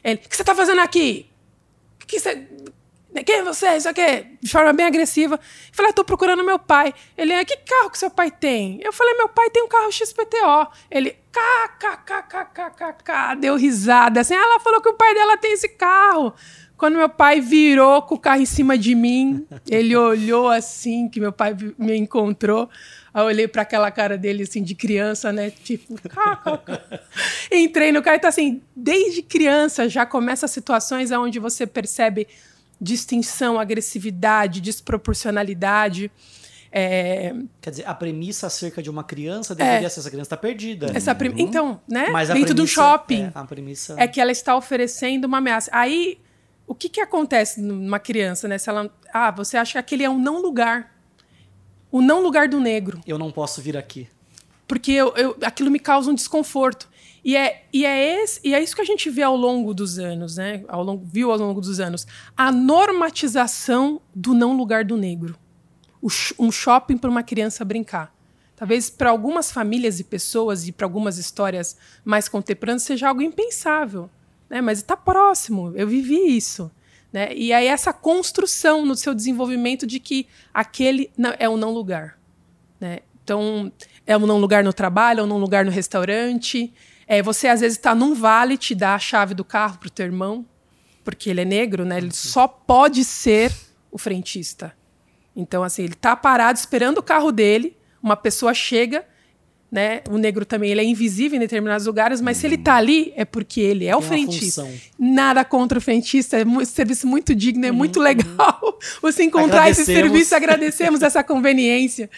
[0.03, 1.29] Ele, o que você tá fazendo aqui?
[2.03, 2.49] O que você...
[3.25, 3.77] Quem é você?
[3.77, 4.27] Isso aqui?
[4.41, 5.39] De forma bem agressiva.
[5.73, 6.93] Falei, ah, tô procurando meu pai.
[7.17, 8.81] Ele, ah, que carro que seu pai tem?
[8.83, 10.69] Eu falei, meu pai tem um carro XPTO.
[10.91, 14.21] Ele, kkkkkk, deu risada.
[14.21, 16.35] Assim, ah, ela falou que o pai dela tem esse carro.
[16.77, 21.19] Quando meu pai virou com o carro em cima de mim, ele olhou assim, que
[21.19, 22.69] meu pai me encontrou.
[23.15, 25.51] Aí eu olhei para aquela cara dele, assim, de criança, né?
[25.51, 25.99] Tipo.
[27.51, 28.17] Entrei no carro.
[28.17, 32.29] Então, assim, desde criança já começa situações onde você percebe
[32.81, 36.11] distinção, agressividade, desproporcionalidade.
[36.71, 40.91] É, Quer dizer, a premissa acerca de uma criança deveria ser essa criança está perdida.
[40.95, 42.09] essa prim- Então, né?
[42.11, 43.23] Mas Dentro do shopping.
[43.25, 43.95] É, a premissa.
[43.99, 45.71] é que ela está oferecendo uma ameaça.
[45.73, 46.19] Aí,
[46.67, 48.59] o que, que acontece numa criança, né?
[48.59, 50.95] Se ela, ah, você acha que aquele é um não lugar.
[51.91, 53.01] O não lugar do negro.
[53.07, 54.07] Eu não posso vir aqui.
[54.69, 56.89] Porque eu, eu- aquilo me causa um desconforto.
[57.27, 59.99] E é, e, é esse, e é isso que a gente vê ao longo dos
[59.99, 60.63] anos, né?
[60.69, 62.07] Ao longo, viu ao longo dos anos.
[62.37, 65.37] A normatização do não lugar do negro.
[66.01, 66.07] O
[66.39, 68.15] um shopping para uma criança brincar.
[68.55, 74.09] Talvez para algumas famílias e pessoas e para algumas histórias mais contemporâneas seja algo impensável.
[74.49, 74.61] Né?
[74.61, 76.71] Mas está próximo, eu vivi isso.
[77.13, 77.35] Né?
[77.35, 81.11] E aí essa construção no seu desenvolvimento de que aquele
[81.41, 82.21] é um não lugar.
[82.79, 83.01] Né?
[83.25, 83.73] Então,
[84.07, 86.73] é um não lugar no trabalho, é um não lugar no restaurante.
[87.07, 89.91] É, você, às vezes, está num vale, te dá a chave do carro para o
[89.91, 90.45] teu irmão,
[91.05, 91.99] porque ele é negro, né?
[91.99, 93.53] Ele só pode ser
[93.91, 94.75] o frentista.
[95.35, 99.05] Então, assim, ele está parado esperando o carro dele, uma pessoa chega,
[99.71, 100.01] né?
[100.09, 103.25] O negro também ele é invisível em determinados lugares, mas se ele está ali, é
[103.25, 104.63] porque ele é o Tem uma frentista.
[104.63, 104.81] função.
[104.99, 109.85] Nada contra o frentista, é um serviço muito digno, é muito legal você encontrar esse
[109.85, 112.09] serviço, agradecemos essa conveniência.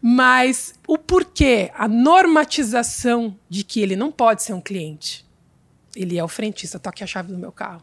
[0.00, 5.24] Mas o porquê, a normatização de que ele não pode ser um cliente.
[5.94, 7.82] Ele é o frentista, tô aqui a chave do meu carro.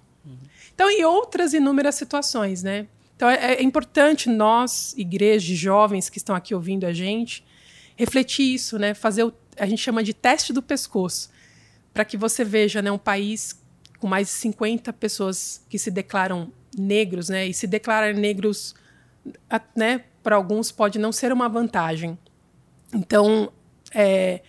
[0.74, 2.88] Então, e outras inúmeras situações, né?
[3.16, 7.46] Então, é, é importante nós, igrejas, jovens que estão aqui ouvindo a gente,
[7.96, 8.94] refletir isso, né?
[8.94, 11.30] Fazer o, a gente chama de teste do pescoço,
[11.94, 13.62] para que você veja, né, um país
[14.00, 17.48] com mais de 50 pessoas que se declaram negros, né?
[17.48, 18.74] E se declarar negros,
[19.76, 22.18] né, para alguns pode não ser uma vantagem.
[22.94, 23.52] Então,
[23.94, 24.42] é,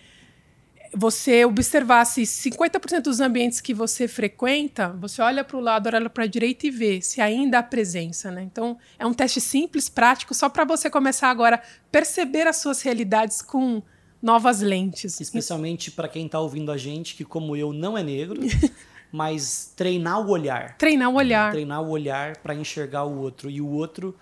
[0.95, 6.09] você observar se 50% dos ambientes que você frequenta, você olha para o lado, olha
[6.09, 8.31] para a direita e vê se ainda há presença.
[8.31, 8.43] Né?
[8.43, 11.61] Então, é um teste simples, prático, só para você começar agora a
[11.91, 13.83] perceber as suas realidades com
[14.21, 15.19] novas lentes.
[15.19, 18.41] Especialmente para quem está ouvindo a gente, que como eu não é negro,
[19.11, 20.77] mas treinar o olhar.
[20.77, 21.51] Treinar o olhar.
[21.51, 23.49] Treinar o olhar para enxergar o outro.
[23.49, 24.15] E o outro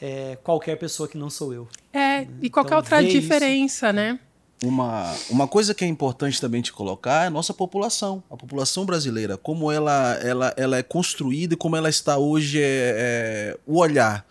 [0.00, 1.68] é qualquer pessoa que não sou eu.
[1.92, 3.20] É, e qualquer Então, outra ver isso.
[3.20, 4.18] diferença, né?
[4.62, 8.84] Uma, uma coisa que é importante também te colocar é a nossa população, a população
[8.84, 12.94] brasileira, como ela, ela, ela é construída e como ela está hoje, é,
[13.54, 14.26] é, o olhar.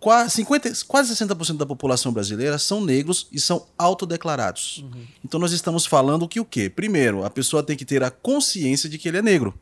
[0.00, 4.84] Quase, 50, quase 60% da população brasileira são negros e são autodeclarados.
[5.24, 6.68] Então nós estamos falando que o quê?
[6.68, 9.58] Primeiro, a pessoa tem que ter a consciência de que ele é negro.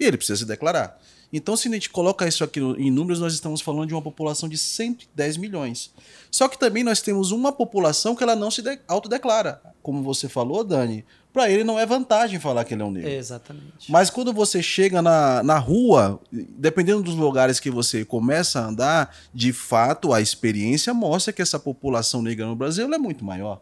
[0.00, 0.98] E ele precisa se declarar.
[1.32, 4.48] Então, se a gente coloca isso aqui em números, nós estamos falando de uma população
[4.48, 5.90] de 110 milhões.
[6.30, 9.62] Só que também nós temos uma população que ela não se de- autodeclara.
[9.82, 13.08] Como você falou, Dani, para ele não é vantagem falar que ele é um negro.
[13.10, 13.90] Exatamente.
[13.90, 19.16] Mas quando você chega na, na rua, dependendo dos lugares que você começa a andar,
[19.32, 23.60] de fato a experiência mostra que essa população negra no Brasil é muito maior.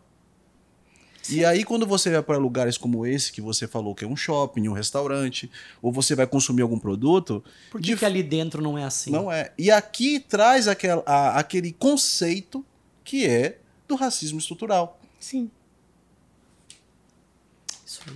[1.31, 4.17] E aí, quando você vai para lugares como esse, que você falou que é um
[4.17, 8.61] shopping, um restaurante, ou você vai consumir algum produto, Por que, de que ali dentro
[8.63, 9.11] não é assim?
[9.11, 9.53] não é.
[9.59, 12.65] E aqui traz aquel, a- aquele conceito
[13.05, 14.99] que é do racismo estrutural.
[15.19, 15.51] Sim.
[17.85, 18.15] Isso aí.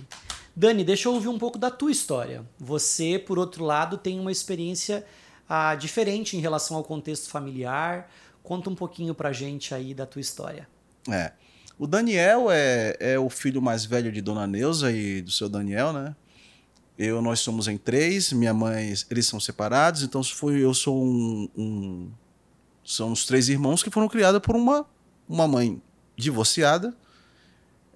[0.55, 2.45] Dani, deixa eu ouvir um pouco da tua história.
[2.57, 5.05] Você, por outro lado, tem uma experiência
[5.49, 8.09] ah, diferente em relação ao contexto familiar.
[8.41, 10.67] Conta um pouquinho pra gente aí da tua história.
[11.09, 11.33] É.
[11.77, 15.91] O Daniel é, é o filho mais velho de Dona Neuza e do seu Daniel,
[15.91, 16.15] né?
[16.97, 21.49] Eu, nós somos em três, minha mãe, eles são separados, então foi, eu sou um,
[21.57, 22.11] um-
[22.85, 24.85] São os três irmãos que foram criados por uma,
[25.27, 25.81] uma mãe
[26.15, 26.95] divorciada,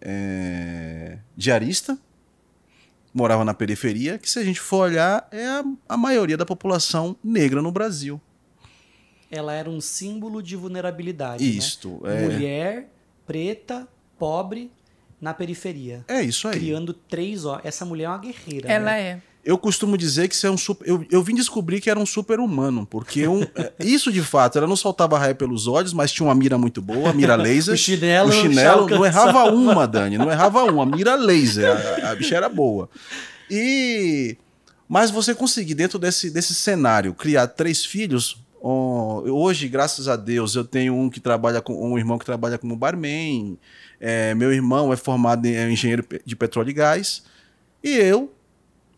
[0.01, 1.97] é, diarista,
[3.13, 7.15] morava na periferia, que se a gente for olhar, é a, a maioria da população
[7.23, 8.19] negra no Brasil.
[9.31, 11.43] Ela era um símbolo de vulnerabilidade.
[11.43, 11.49] né?
[11.51, 12.89] Isto, é, Mulher,
[13.29, 13.87] preta,
[14.17, 14.71] pobre,
[15.21, 16.03] na periferia.
[16.07, 16.59] é isso aí.
[16.59, 17.61] Criando três ó.
[17.63, 18.67] Essa mulher é uma guerreira.
[18.67, 19.01] Ela né?
[19.01, 19.21] é.
[19.45, 20.87] Eu costumo dizer que isso é um super.
[20.87, 24.65] Eu, eu vim descobrir que era um super-humano, porque um, é, isso de fato, ela
[24.65, 27.75] não soltava raio pelos olhos, mas tinha uma mira muito boa, a mira laser.
[27.75, 31.69] O chinelo o chinelo não errava uma, Dani, não errava uma, mira laser,
[32.03, 32.89] a, a bicha era boa.
[33.49, 34.35] E
[34.87, 40.63] mas você conseguir dentro desse, desse cenário criar três filhos, hoje graças a Deus eu
[40.63, 43.57] tenho um que trabalha com um irmão que trabalha como barman,
[43.99, 47.23] é, meu irmão é formado em é engenheiro de petróleo e gás
[47.83, 48.31] e eu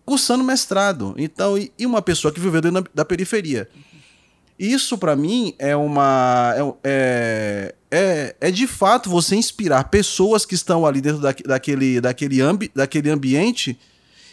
[0.06, 1.16] cursando mestrado.
[1.18, 3.70] Então, e, e uma pessoa que viveu dentro da, da periferia.
[4.60, 6.54] Isso, para mim, é uma.
[6.56, 12.00] É, é, é, é de fato você inspirar pessoas que estão ali dentro da, daquele,
[12.00, 13.80] daquele, ambi, daquele ambiente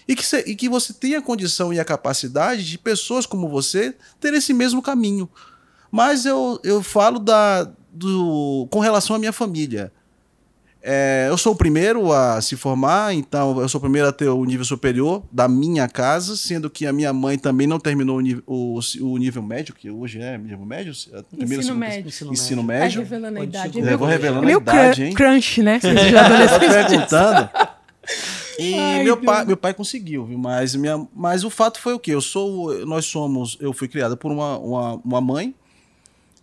[0.09, 3.47] e que, cê, e que você tenha a condição e a capacidade de pessoas como
[3.49, 5.29] você ter esse mesmo caminho.
[5.93, 9.93] Mas eu, eu falo da, do, com relação à minha família.
[10.81, 14.29] É, eu sou o primeiro a se formar, então eu sou o primeiro a ter
[14.29, 18.21] o nível superior da minha casa, sendo que a minha mãe também não terminou o,
[18.21, 20.93] nível, o, o nível médio, que hoje é nível médio?
[20.93, 22.09] Ensino segundo- médio.
[22.09, 22.79] Ensino, Ensino médio.
[22.81, 23.01] Tá médio.
[23.03, 23.79] revelando a idade.
[23.81, 25.13] É Eu vou meu, revelando é a idade, hein?
[25.15, 25.81] crunch, né?
[25.81, 26.69] Vocês já adolescentes.
[26.69, 27.51] perguntando.
[28.59, 29.25] E Ai, meu Deus.
[29.25, 30.37] pai, meu pai conseguiu, viu?
[30.37, 32.11] Mas, minha, mas o fato foi o quê?
[32.11, 35.55] Eu sou, nós somos, eu fui criado por uma, uma, uma mãe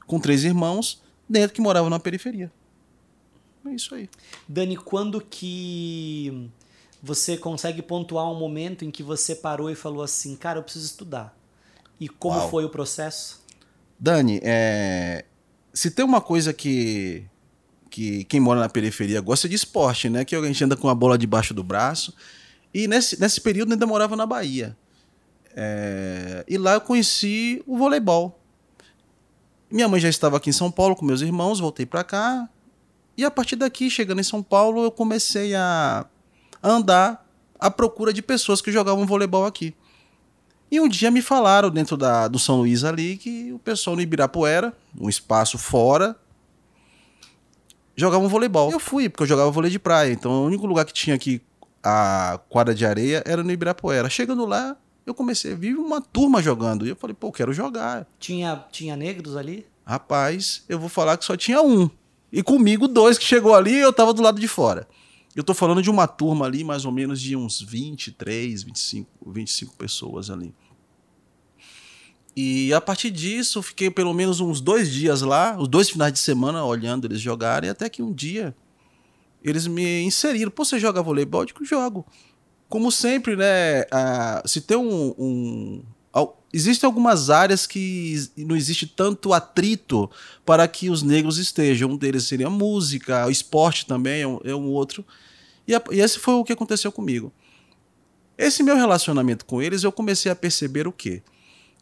[0.08, 2.49] com três irmãos dentro que moravam na periferia.
[3.65, 4.10] É isso aí.
[4.47, 6.49] Dani, quando que
[7.04, 10.86] você consegue pontuar um momento em que você parou e falou assim, cara, eu preciso
[10.86, 11.38] estudar?
[11.99, 12.49] E como Uau.
[12.49, 13.43] foi o processo?
[13.99, 15.25] Dani, é,
[15.73, 17.25] se tem uma coisa que,
[17.95, 20.25] que quem mora na periferia gosta de esporte, né?
[20.25, 22.13] Que a gente anda com a bola debaixo do braço.
[22.73, 24.75] E nesse, nesse período ainda morava na Bahia.
[25.55, 28.38] É, e lá eu conheci o voleibol.
[29.71, 32.49] Minha mãe já estava aqui em São Paulo com meus irmãos, voltei para cá.
[33.15, 36.05] E a partir daqui, chegando em São Paulo, eu comecei a
[36.62, 37.25] andar
[37.58, 39.73] à procura de pessoas que jogavam voleibol aqui.
[40.69, 44.01] E um dia me falaram dentro da, do São Luís ali que o pessoal no
[44.01, 46.17] Ibirapuera, um espaço fora,
[47.95, 48.71] jogava um voleibol.
[48.71, 50.12] Eu fui, porque eu jogava vôlei de praia.
[50.12, 51.41] Então o único lugar que tinha aqui
[51.84, 54.10] a quadra de areia era no Ibirapuera.
[54.10, 56.86] Chegando lá, eu comecei a ver uma turma jogando.
[56.86, 58.08] E eu falei, pô, quero jogar.
[58.19, 59.65] Tinha, tinha negros ali?
[59.85, 61.89] Rapaz, eu vou falar que só tinha um.
[62.31, 64.87] E comigo dois que chegou ali e eu tava do lado de fora.
[65.35, 69.75] Eu tô falando de uma turma ali, mais ou menos de uns 23, 25, 25
[69.75, 70.54] pessoas ali.
[72.36, 76.19] E a partir disso, fiquei pelo menos uns dois dias lá, os dois finais de
[76.19, 78.54] semana, olhando eles jogarem, até que um dia
[79.44, 80.52] eles me inseriram.
[80.52, 81.42] Pô, você joga voleibol?
[81.42, 82.06] Eu digo, jogo.
[82.67, 83.86] Como sempre, né?
[84.46, 85.83] se tem um, um-
[86.56, 90.10] existem algumas áreas que não existe tanto atrito
[90.46, 91.92] para que os negros estejam.
[91.92, 95.06] Um deles seria a música, o esporte também é um, é um outro.
[95.67, 97.31] E, a, e esse foi o que aconteceu comigo.
[98.38, 101.21] Esse meu relacionamento com eles, eu comecei a perceber o quê?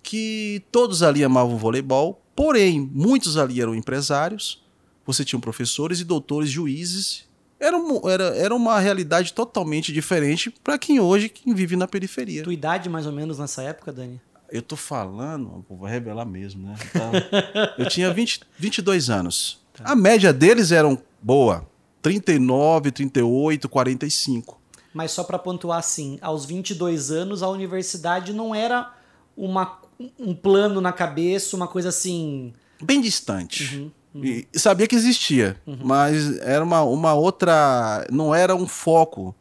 [0.04, 4.62] Que todos ali amavam voleibol, porém, muitos ali eram empresários,
[5.06, 7.26] você tinha professores e doutores, juízes.
[7.60, 12.44] Era, um, era, era uma realidade totalmente diferente para quem hoje quem vive na periferia.
[12.44, 14.20] Tua idade mais ou menos nessa época, Dani?
[14.52, 16.76] Eu tô falando, vou revelar mesmo, né?
[16.90, 17.12] Então,
[17.80, 19.62] eu tinha 20, 22 anos.
[19.74, 19.92] Tá.
[19.92, 20.88] A média deles era
[21.22, 21.66] boa,
[22.02, 24.62] 39, 38, 45.
[24.94, 28.94] Mas só para pontuar assim, aos 22 anos a universidade não era
[29.36, 29.80] uma,
[30.20, 32.54] um plano na cabeça, uma coisa assim.
[32.82, 33.76] Bem distante.
[33.76, 34.24] Uhum, uhum.
[34.24, 35.80] E sabia que existia, uhum.
[35.84, 38.06] mas era uma, uma outra.
[38.12, 39.36] Não era um foco.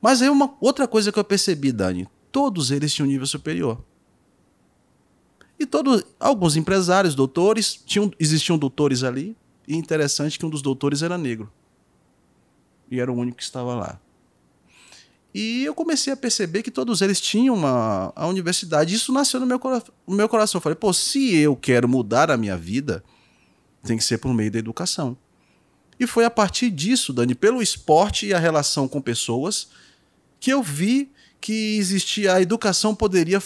[0.00, 2.08] Mas é uma outra coisa que eu percebi, Dani.
[2.30, 3.82] Todos eles tinham um nível superior.
[5.58, 9.36] E todos, alguns empresários, doutores, tinham, existiam doutores ali.
[9.66, 11.50] E interessante que um dos doutores era negro.
[12.90, 14.00] E era o único que estava lá.
[15.38, 18.94] E eu comecei a perceber que todos eles tinham uma a universidade.
[18.94, 19.60] Isso nasceu no meu,
[20.08, 20.56] no meu coração.
[20.58, 23.04] Eu falei, pô, se eu quero mudar a minha vida,
[23.84, 25.14] tem que ser por meio da educação.
[26.00, 29.68] E foi a partir disso, Dani, pelo esporte e a relação com pessoas,
[30.40, 33.38] que eu vi que existia a educação poderia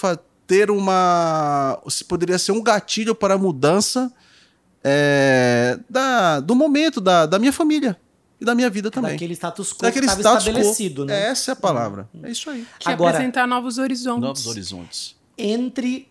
[0.47, 4.13] ter uma poderia ser um gatilho para a mudança
[4.85, 7.99] é, da, do momento da, da minha família
[8.41, 9.13] e da minha vida também.
[9.13, 11.07] Daquele status quo Daquele que estava estabelecido, quo.
[11.07, 11.27] né?
[11.27, 12.09] Essa é a palavra.
[12.15, 12.25] Uhum.
[12.25, 12.67] É isso aí.
[12.79, 14.23] Que é Agora, apresentar novos horizontes.
[14.23, 15.17] Novos horizontes.
[15.37, 16.09] Entre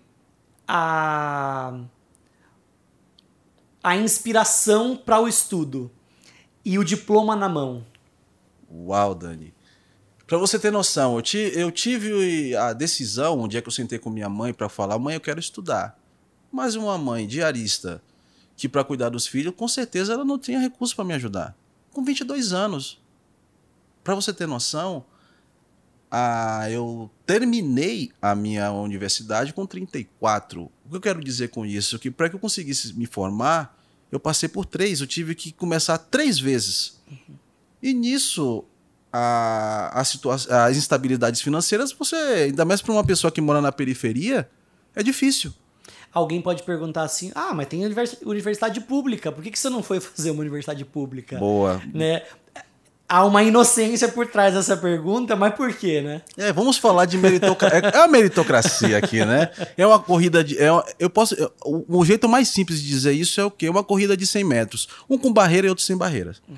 [0.68, 1.80] a
[3.82, 5.90] a inspiração para o estudo
[6.64, 7.84] e o diploma na mão.
[8.72, 9.54] Uau, Dani.
[10.28, 13.98] Para você ter noção, eu, ti, eu tive a decisão, um dia que eu sentei
[13.98, 15.98] com minha mãe para falar, mãe, eu quero estudar.
[16.52, 18.04] Mas uma mãe diarista
[18.56, 21.56] que para cuidar dos filhos, com certeza ela não tinha recurso para me ajudar
[21.92, 23.02] com 22 anos.
[24.04, 25.06] Para você ter noção,
[26.72, 30.64] eu terminei a minha universidade com 34.
[30.64, 32.00] O que eu quero dizer com isso?
[32.00, 33.78] Que para que eu conseguisse me formar,
[34.12, 35.02] eu passei por três.
[35.02, 37.00] Eu tive que começar três vezes.
[37.10, 37.36] Uhum.
[37.82, 38.66] E nisso,
[39.12, 44.50] a, a as instabilidades financeiras, você, ainda mais para uma pessoa que mora na periferia,
[44.96, 45.54] é difícil.
[46.14, 47.86] Alguém pode perguntar assim: ah, mas tem
[48.26, 51.38] universidade pública, por que, que você não foi fazer uma universidade pública?
[51.38, 51.82] Boa.
[51.94, 52.24] Né?
[53.12, 56.22] Há uma inocência por trás dessa pergunta, mas por quê, né?
[56.38, 57.90] É, vamos falar de meritocracia.
[57.92, 59.50] É, é a meritocracia aqui, né?
[59.76, 60.56] É uma corrida de.
[60.60, 61.36] É eu posso.
[61.66, 63.68] O, o jeito mais simples de dizer isso é o quê?
[63.68, 64.88] Uma corrida de 100 metros.
[65.10, 66.40] Um com barreira e outro sem barreiras.
[66.48, 66.58] Uhum.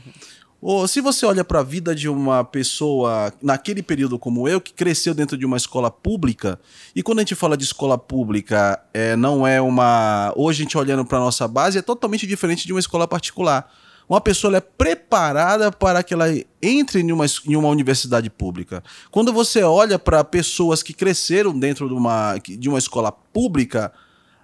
[0.61, 4.71] Ou se você olha para a vida de uma pessoa naquele período como eu, que
[4.71, 6.59] cresceu dentro de uma escola pública,
[6.95, 10.31] e quando a gente fala de escola pública, é, não é uma.
[10.35, 13.73] Hoje a gente olhando para nossa base, é totalmente diferente de uma escola particular.
[14.07, 16.25] Uma pessoa é preparada para que ela
[16.61, 18.83] entre em uma, em uma universidade pública.
[19.09, 23.91] Quando você olha para pessoas que cresceram dentro de uma, de uma escola pública,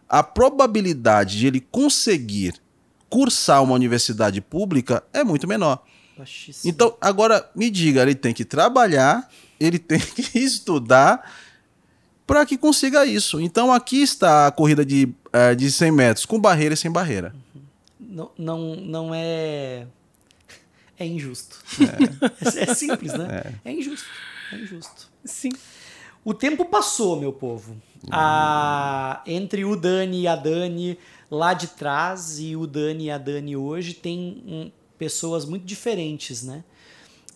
[0.09, 2.55] a probabilidade de ele conseguir
[3.09, 5.83] cursar uma universidade pública é muito menor.
[6.17, 6.69] Baixíssimo.
[6.69, 11.31] Então, agora me diga, ele tem que trabalhar, ele tem que estudar
[12.25, 13.39] para que consiga isso.
[13.39, 17.33] Então, aqui está a corrida de, uh, de 100 metros, com barreira e sem barreira.
[17.55, 17.61] Uhum.
[17.99, 19.87] Não, não, não é.
[20.99, 21.63] É injusto.
[21.79, 23.53] É, é simples, né?
[23.63, 23.69] É.
[23.69, 23.73] é.
[23.73, 24.07] injusto.
[24.51, 25.09] É injusto.
[25.23, 25.51] Sim.
[26.25, 27.71] O tempo passou, meu povo.
[27.71, 28.09] Uhum.
[28.11, 30.97] A, entre o Dani e a Dani
[31.29, 36.43] lá de trás e o Dani e a Dani hoje tem um, pessoas muito diferentes,
[36.43, 36.63] né?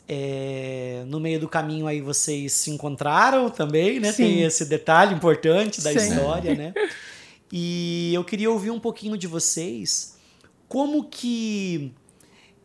[0.08, 4.12] É, no meio do caminho aí vocês se encontraram também, né?
[4.12, 4.24] Sim.
[4.24, 5.98] Tem esse detalhe importante da Sim.
[5.98, 6.74] história, né?
[7.54, 10.16] E eu queria ouvir um pouquinho de vocês
[10.70, 11.92] como que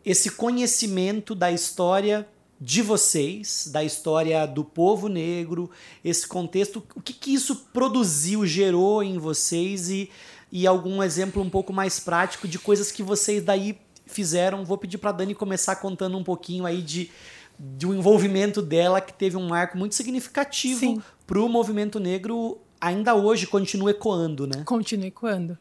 [0.05, 2.25] esse conhecimento da história
[2.61, 5.69] de vocês, da história do povo negro,
[6.05, 10.09] esse contexto, o que, que isso produziu, gerou em vocês e,
[10.53, 13.77] e algum exemplo um pouco mais prático de coisas que vocês daí
[14.07, 14.65] fizeram.
[14.65, 17.11] Vou pedir para Dani começar contando um pouquinho aí de,
[17.59, 22.59] de um envolvimento dela que teve um marco muito significativo para o movimento negro.
[22.81, 24.63] Ainda hoje continua ecoando, né?
[24.65, 25.59] Continua ecoando.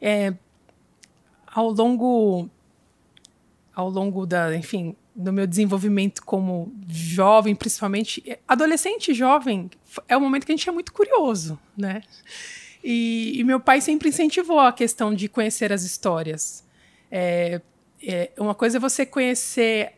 [0.00, 0.34] É,
[1.46, 2.48] ao longo
[3.74, 9.70] ao longo da, enfim, do meu desenvolvimento como jovem, principalmente adolescente e jovem,
[10.08, 12.02] é um momento que a gente é muito curioso, né?
[12.82, 16.64] E, e meu pai sempre incentivou a questão de conhecer as histórias.
[17.10, 17.60] É,
[18.02, 19.92] é, uma coisa é você conhecer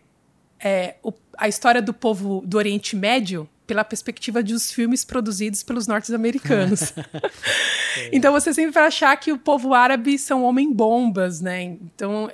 [0.60, 5.86] é, o, a história do povo do Oriente Médio pela perspectiva dos filmes produzidos pelos
[5.86, 6.92] norte-americanos.
[8.12, 11.62] então você sempre vai achar que o povo árabe são homem-bombas, né?
[11.62, 12.30] Então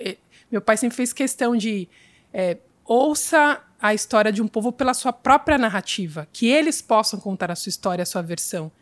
[0.51, 1.89] meu pai sempre fez questão de
[2.33, 7.51] é, ouça a história de um povo pela sua própria narrativa, que eles possam contar
[7.51, 8.73] a sua história, a sua versão,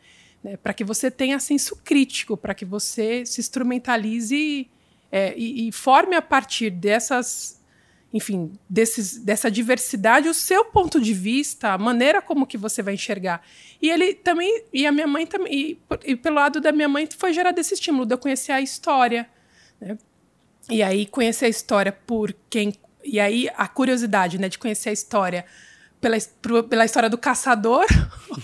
[0.43, 0.57] né?
[0.57, 4.70] para que você tenha senso crítico, para que você se instrumentalize
[5.11, 7.57] é, e, e forme a partir dessas
[8.12, 12.94] enfim, desses, dessa diversidade, o seu ponto de vista, a maneira como que você vai
[12.94, 13.42] enxergar.
[13.82, 17.07] E ele também, e a minha mãe também, e, e pelo lado da minha mãe
[17.18, 19.28] foi gerado esse estímulo de eu conhecer a história,
[19.78, 19.98] né?
[20.70, 24.92] E aí conhecer a história por quem, e aí a curiosidade, né, de conhecer a
[24.92, 25.44] história
[26.00, 26.16] pela,
[26.64, 27.86] pela história do caçador,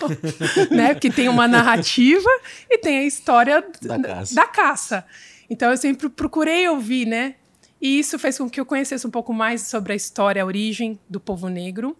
[0.70, 2.28] né, que tem uma narrativa
[2.70, 4.34] e tem a história da caça.
[4.34, 5.06] da caça.
[5.52, 7.34] Então eu sempre procurei ouvir, né,
[7.78, 10.98] e isso fez com que eu conhecesse um pouco mais sobre a história, a origem
[11.10, 11.94] do povo negro.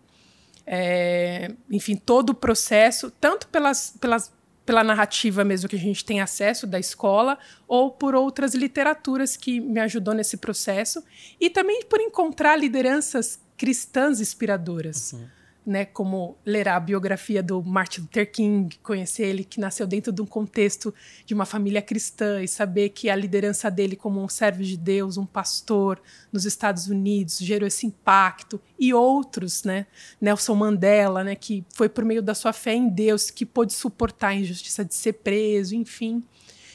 [0.66, 4.32] É, enfim, todo o processo, tanto pelas, pelas,
[4.64, 7.38] pela narrativa mesmo que a gente tem acesso da escola,
[7.68, 11.04] ou por outras literaturas que me ajudou nesse processo,
[11.38, 15.12] e também por encontrar lideranças cristãs inspiradoras.
[15.12, 20.12] Uhum né, como ler a biografia do Martin Luther King, conhecer ele que nasceu dentro
[20.12, 20.92] de um contexto
[21.24, 25.16] de uma família cristã e saber que a liderança dele como um servo de Deus,
[25.16, 26.02] um pastor
[26.32, 29.86] nos Estados Unidos gerou esse impacto e outros, né,
[30.20, 34.28] Nelson Mandela, né, que foi por meio da sua fé em Deus que pôde suportar
[34.28, 36.24] a injustiça de ser preso, enfim.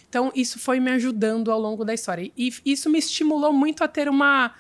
[0.07, 3.88] Então isso foi me ajudando ao longo da história e isso me estimulou muito a
[3.88, 4.55] ter uma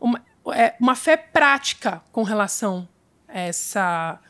[0.00, 2.88] uma, é, uma fé prática com relação
[3.32, 4.20] essa,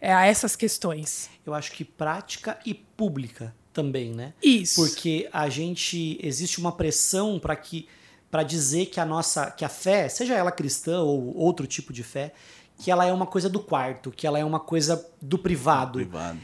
[0.00, 1.30] é, a essas questões.
[1.44, 4.32] Eu acho que prática e pública também, né?
[4.42, 4.76] Isso.
[4.76, 7.88] Porque a gente existe uma pressão para que
[8.30, 12.02] para dizer que a nossa que a fé, seja ela cristã ou outro tipo de
[12.02, 12.32] fé,
[12.78, 16.00] que ela é uma coisa do quarto, que ela é uma coisa do privado.
[16.00, 16.40] privado.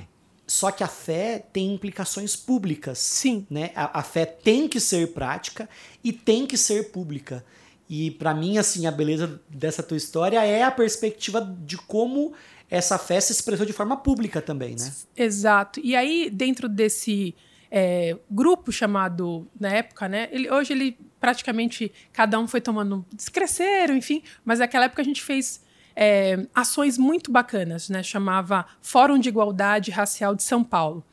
[0.47, 2.99] Só que a fé tem implicações públicas.
[2.99, 3.47] Sim.
[3.49, 3.71] Né?
[3.75, 5.69] A, a fé tem que ser prática
[6.03, 7.45] e tem que ser pública.
[7.91, 12.33] E para mim, assim, a beleza dessa tua história é a perspectiva de como
[12.71, 14.93] essa fé se expressou de forma pública também, né?
[15.17, 15.81] Exato.
[15.83, 17.35] E aí, dentro desse
[17.69, 20.29] é, grupo chamado, na época, né?
[20.31, 25.21] Ele, hoje ele praticamente, cada um foi tomando, cresceram, enfim, mas naquela época a gente
[25.21, 25.61] fez
[25.97, 28.05] é, ações muito bacanas, né?
[28.05, 31.05] Chamava Fórum de Igualdade Racial de São Paulo.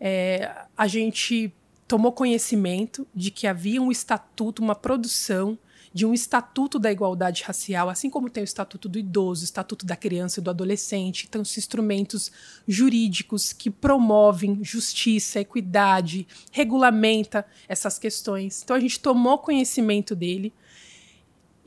[0.00, 1.52] É, a gente
[1.88, 5.58] tomou conhecimento de que havia um estatuto, uma produção
[5.92, 9.84] de um estatuto da igualdade racial, assim como tem o estatuto do idoso, o estatuto
[9.84, 12.30] da criança e do adolescente, então os instrumentos
[12.66, 18.62] jurídicos que promovem justiça, equidade, regulamenta essas questões.
[18.62, 20.52] Então a gente tomou conhecimento dele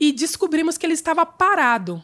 [0.00, 2.02] e descobrimos que ele estava parado,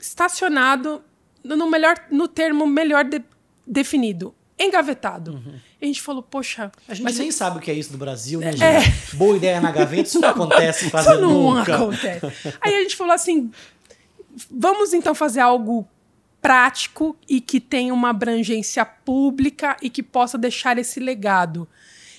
[0.00, 1.02] estacionado
[1.44, 3.22] no melhor no termo melhor de,
[3.66, 5.32] definido, engavetado.
[5.32, 5.54] Uhum.
[5.80, 6.72] E a gente falou, poxa.
[6.88, 8.62] A gente nem sabe o que é isso no Brasil, né, gente?
[8.62, 8.80] É.
[9.14, 11.76] Boa ideia na gaveta, isso não acontece quase isso não nunca.
[11.76, 12.26] acontece.
[12.60, 13.50] Aí a gente falou assim:
[14.50, 15.86] vamos então fazer algo
[16.42, 21.68] prático e que tenha uma abrangência pública e que possa deixar esse legado.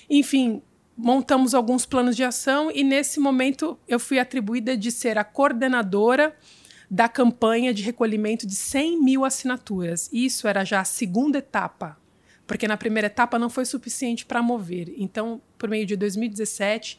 [0.08, 0.62] Enfim,
[0.96, 6.36] montamos alguns planos de ação e nesse momento eu fui atribuída de ser a coordenadora
[6.90, 10.10] da campanha de recolhimento de 100 mil assinaturas.
[10.12, 11.99] Isso era já a segunda etapa
[12.50, 14.92] porque na primeira etapa não foi suficiente para mover.
[14.96, 16.98] Então, por meio de 2017,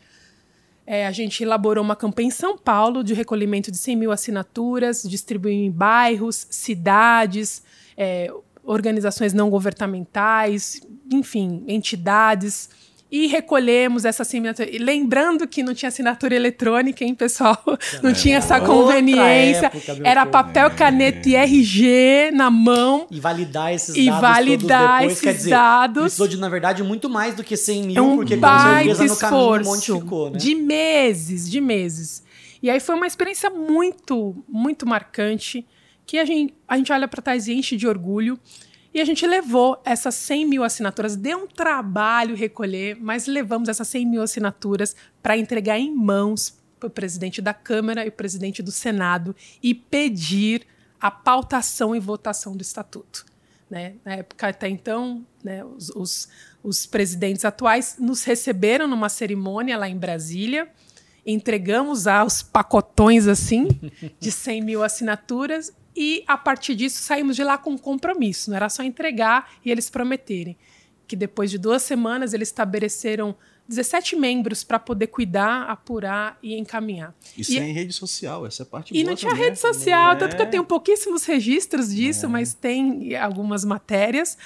[0.87, 5.03] é, a gente elaborou uma campanha em São Paulo de recolhimento de 100 mil assinaturas,
[5.03, 7.63] distribuindo em bairros, cidades,
[7.97, 8.33] é,
[8.63, 10.79] organizações não governamentais,
[11.11, 12.69] enfim, entidades
[13.11, 14.69] e recolhemos essa assinatura.
[14.79, 17.61] Lembrando que não tinha assinatura eletrônica, hein, pessoal?
[18.01, 19.65] Não, tinha essa conveniência.
[19.65, 23.07] Época, Era papel, caneta e RG na mão.
[23.11, 25.11] E validar esses e dados validar depois.
[25.11, 26.03] esses Quer dizer, dados.
[26.03, 29.03] precisou de, na verdade, muito mais do que 100 mil, é um porque com certeza
[29.05, 30.37] no caminho um monte ficou, né?
[30.37, 32.23] De meses, de meses.
[32.63, 35.65] E aí foi uma experiência muito, muito marcante,
[36.05, 38.39] que a gente, a gente olha para trás e enche de orgulho.
[38.93, 43.87] E a gente levou essas 100 mil assinaturas, deu um trabalho recolher, mas levamos essas
[43.87, 48.61] 100 mil assinaturas para entregar em mãos para o presidente da Câmara e o presidente
[48.61, 50.65] do Senado e pedir
[50.99, 53.25] a pautação e votação do estatuto.
[53.69, 53.93] Né?
[54.03, 56.29] Na época até então, né, os, os,
[56.61, 60.69] os presidentes atuais nos receberam numa cerimônia lá em Brasília,
[61.25, 63.69] entregamos aos pacotões assim
[64.19, 68.57] de 100 mil assinaturas e a partir disso saímos de lá com um compromisso, não
[68.57, 70.57] era só entregar e eles prometerem
[71.07, 73.35] que depois de duas semanas eles estabeleceram
[73.67, 77.13] 17 membros para poder cuidar, apurar e encaminhar.
[77.37, 80.13] E, e sem rede social, essa é a parte E não tinha também, rede social,
[80.13, 80.15] é.
[80.15, 82.29] tanto que eu tenho pouquíssimos registros disso, É.
[82.29, 84.37] mas tem algumas matérias.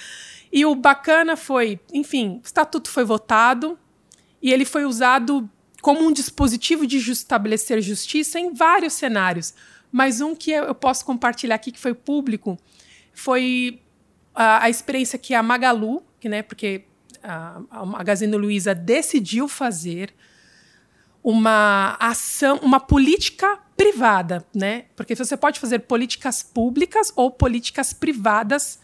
[0.52, 3.78] E o bacana foi, enfim, o estatuto foi votado
[4.42, 5.48] e ele foi usado
[5.80, 9.54] como um dispositivo de estabelecer justiça em vários cenários.
[9.90, 12.58] Mas um que eu posso compartilhar aqui, que foi público,
[13.12, 13.80] foi
[14.34, 16.84] a, a experiência que a Magalu, que, né, porque
[17.22, 20.14] a, a Magazine Luiza decidiu fazer
[21.22, 24.84] uma ação, uma política privada, né?
[24.94, 28.78] Porque você pode fazer políticas públicas ou políticas privadas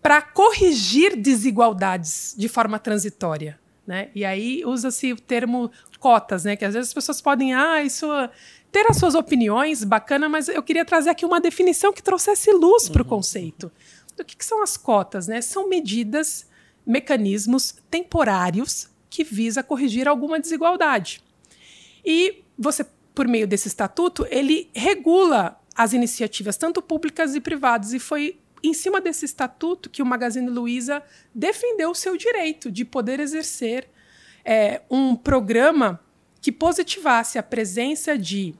[0.00, 4.08] para corrigir desigualdades de forma transitória, né?
[4.14, 6.56] E aí usa-se o termo cotas, né?
[6.56, 8.06] Que às vezes as pessoas podem, ah, isso
[8.72, 12.88] ter as suas opiniões, bacana, mas eu queria trazer aqui uma definição que trouxesse luz
[12.88, 13.70] para o conceito.
[14.18, 15.42] O que, que são as cotas, né?
[15.42, 16.46] São medidas,
[16.84, 21.22] mecanismos temporários que visa corrigir alguma desigualdade.
[22.02, 27.92] E você, por meio desse estatuto, ele regula as iniciativas, tanto públicas e privadas.
[27.92, 31.02] E foi em cima desse estatuto que o Magazine Luiza
[31.34, 33.86] defendeu o seu direito de poder exercer
[34.44, 36.00] é, um programa
[36.40, 38.54] que positivasse a presença de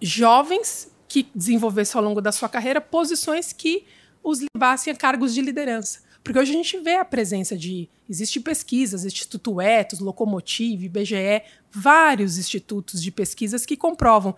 [0.00, 3.84] jovens que desenvolvessem ao longo da sua carreira posições que
[4.22, 6.00] os levassem a cargos de liderança.
[6.22, 7.88] Porque hoje a gente vê a presença de.
[8.08, 14.34] Existem pesquisas, Instituto Etos, Locomotive, IBGE, vários institutos de pesquisas que comprovam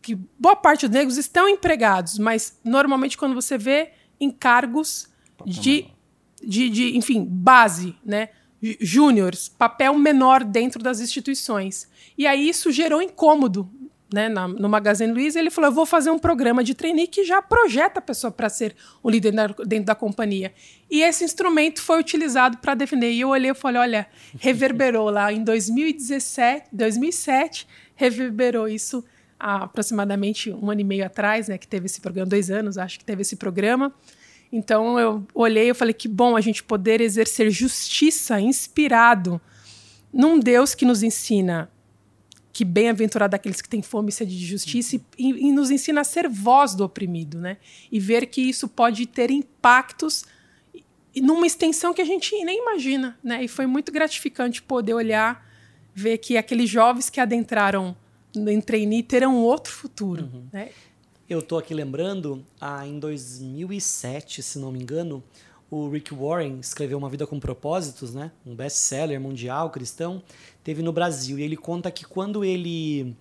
[0.00, 3.90] que boa parte dos negros estão empregados, mas normalmente quando você vê
[4.20, 5.08] em cargos
[5.44, 5.86] de,
[6.42, 8.30] de, de, enfim, base, né?
[8.62, 11.88] Jú- Júniores, papel menor dentro das instituições.
[12.16, 13.70] E aí isso gerou incômodo
[14.12, 17.24] né, na- no Magazine Luiza, ele falou: eu vou fazer um programa de trainee que
[17.24, 19.32] já projeta a pessoa para ser o líder
[19.66, 20.52] dentro da companhia.
[20.90, 23.10] E esse instrumento foi utilizado para defender.
[23.12, 24.06] E eu olhei e falei: olha,
[24.38, 29.04] reverberou lá em 2017, 2007, reverberou isso
[29.38, 32.98] há aproximadamente um ano e meio atrás, né, que teve esse programa, dois anos, acho
[32.98, 33.92] que teve esse programa.
[34.50, 39.40] Então eu olhei e falei: que bom a gente poder exercer justiça inspirado
[40.10, 41.70] num Deus que nos ensina
[42.58, 46.04] que bem-aventurado aqueles que têm fome e sede de justiça e, e nos ensina a
[46.04, 47.56] ser voz do oprimido, né?
[47.92, 50.24] E ver que isso pode ter impactos
[51.14, 53.44] numa extensão que a gente nem imagina, né?
[53.44, 55.48] E foi muito gratificante poder olhar,
[55.94, 57.96] ver que aqueles jovens que adentraram
[58.34, 60.70] em trainee terão outro futuro, né?
[61.30, 65.22] Eu tô aqui lembrando, ah, em 2007, se não me engano,
[65.70, 68.32] o Rick Warren escreveu Uma Vida com Propósitos, né?
[68.46, 70.22] Um best-seller mundial cristão,
[70.64, 71.38] teve no Brasil.
[71.38, 73.14] E ele conta que quando ele...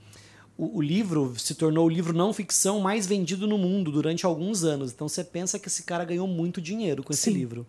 [0.58, 4.64] O, o livro se tornou o livro não ficção mais vendido no mundo durante alguns
[4.64, 4.92] anos.
[4.92, 7.34] Então você pensa que esse cara ganhou muito dinheiro com esse Sim.
[7.34, 7.68] livro.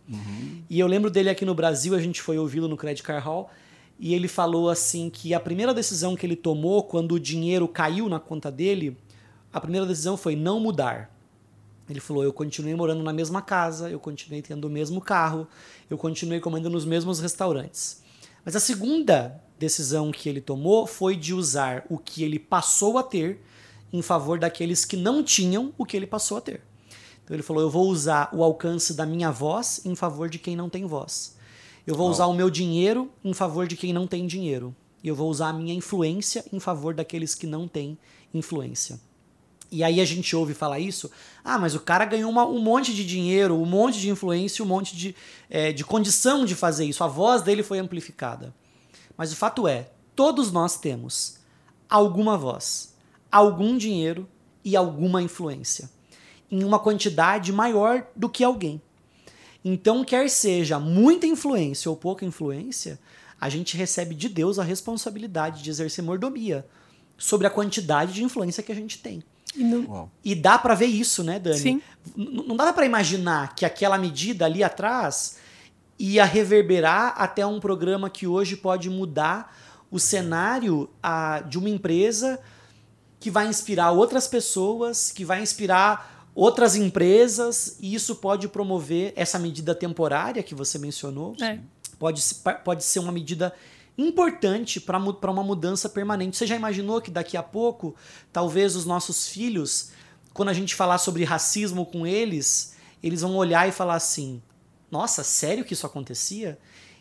[0.70, 3.50] E eu lembro dele aqui no Brasil, a gente foi ouvi-lo no Credit Car Hall,
[3.98, 8.08] e ele falou assim que a primeira decisão que ele tomou quando o dinheiro caiu
[8.08, 8.96] na conta dele,
[9.52, 11.17] a primeira decisão foi não mudar.
[11.88, 15.48] Ele falou: eu continuei morando na mesma casa, eu continuei tendo o mesmo carro,
[15.88, 18.02] eu continuei comendo nos mesmos restaurantes.
[18.44, 23.02] Mas a segunda decisão que ele tomou foi de usar o que ele passou a
[23.02, 23.40] ter
[23.92, 26.62] em favor daqueles que não tinham o que ele passou a ter.
[27.24, 30.56] Então ele falou: eu vou usar o alcance da minha voz em favor de quem
[30.56, 31.36] não tem voz.
[31.86, 34.74] Eu vou usar o meu dinheiro em favor de quem não tem dinheiro.
[35.02, 37.96] E eu vou usar a minha influência em favor daqueles que não têm
[38.34, 39.00] influência.
[39.70, 41.10] E aí a gente ouve falar isso.
[41.44, 44.68] Ah, mas o cara ganhou uma- um monte de dinheiro, um monte de influência, um
[44.68, 45.14] monte de,
[45.50, 47.04] é, de condição de fazer isso.
[47.04, 48.54] A voz dele foi amplificada.
[49.16, 51.38] Mas o fato é, todos nós temos
[51.88, 52.94] alguma voz,
[53.30, 54.28] algum dinheiro
[54.64, 55.90] e alguma influência.
[56.50, 58.80] Em uma quantidade maior do que alguém.
[59.64, 62.98] Então, quer seja muita influência ou pouca influência,
[63.40, 66.66] a gente recebe de Deus a responsabilidade de exercer mordomia
[67.18, 69.22] sobre a quantidade de influência que a gente tem.
[69.56, 70.10] E Uau.
[70.24, 71.58] E dá pra ver isso, né, Dani?
[71.58, 71.82] Sim.
[72.16, 75.36] N- não dá pra imaginar que aquela medida ali atrás
[75.98, 79.56] ia reverberar até um programa que hoje pode mudar
[79.90, 82.38] o cenário ah, de uma empresa
[83.18, 89.40] que vai inspirar outras pessoas, que vai inspirar outras empresas, e isso pode promover essa
[89.40, 91.34] medida temporária que você mencionou.
[91.40, 91.58] É.
[91.98, 92.22] Pode,
[92.64, 93.52] pode ser uma medida
[93.98, 96.36] importante para uma mudança permanente.
[96.36, 97.96] Você já imaginou que daqui a pouco,
[98.32, 99.90] talvez os nossos filhos,
[100.32, 104.40] quando a gente falar sobre racismo com eles, eles vão olhar e falar assim:
[104.88, 106.58] nossa, sério que isso acontecia?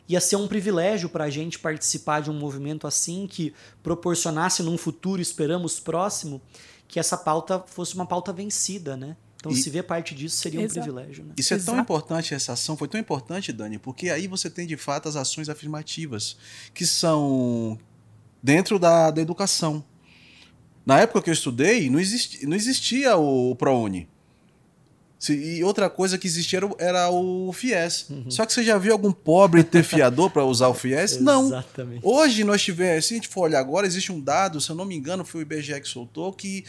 [0.10, 4.78] Ia ser um privilégio para a gente participar de um movimento assim que proporcionasse num
[4.78, 6.42] futuro, esperamos próximo,
[6.88, 9.18] que essa pauta fosse uma pauta vencida, né?
[9.38, 11.24] Então, e, se ver parte disso seria um privilégio.
[11.24, 11.34] Né?
[11.38, 11.72] Isso é Exato.
[11.72, 15.16] tão importante, essa ação foi tão importante, Dani, porque aí você tem de fato as
[15.16, 16.38] ações afirmativas,
[16.74, 17.78] que são
[18.42, 19.84] dentro da, da educação.
[20.86, 24.08] Na época que eu estudei, não, existi, não existia o ProUni.
[25.30, 28.06] E outra coisa que existia era o FIES.
[28.10, 28.32] Uhum.
[28.32, 31.20] Só que você já viu algum pobre ter fiador para usar o FIES?
[31.20, 31.48] não.
[31.48, 32.02] Exatamente.
[32.04, 34.86] Hoje nós tivemos, se a gente for olhar agora, existe um dado, se eu não
[34.86, 36.64] me engano, foi o IBGE que soltou, que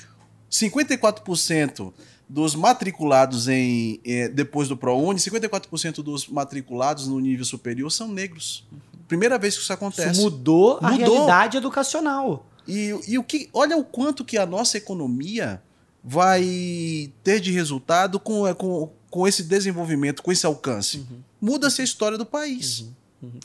[0.51, 1.93] 54%
[2.29, 8.66] dos matriculados em eh, depois do ProUni, 54% dos matriculados no nível superior são negros.
[9.07, 10.12] Primeira vez que isso acontece.
[10.12, 10.87] Isso mudou, mudou.
[10.87, 12.47] a realidade educacional.
[12.66, 15.62] E, e o que, olha o quanto que a nossa economia
[16.05, 20.99] vai ter de resultado com, eh, com, com esse desenvolvimento, com esse alcance.
[20.99, 21.20] Uhum.
[21.41, 22.81] Muda-se a história do país.
[22.81, 22.89] Uhum.
[23.22, 23.41] Uhum.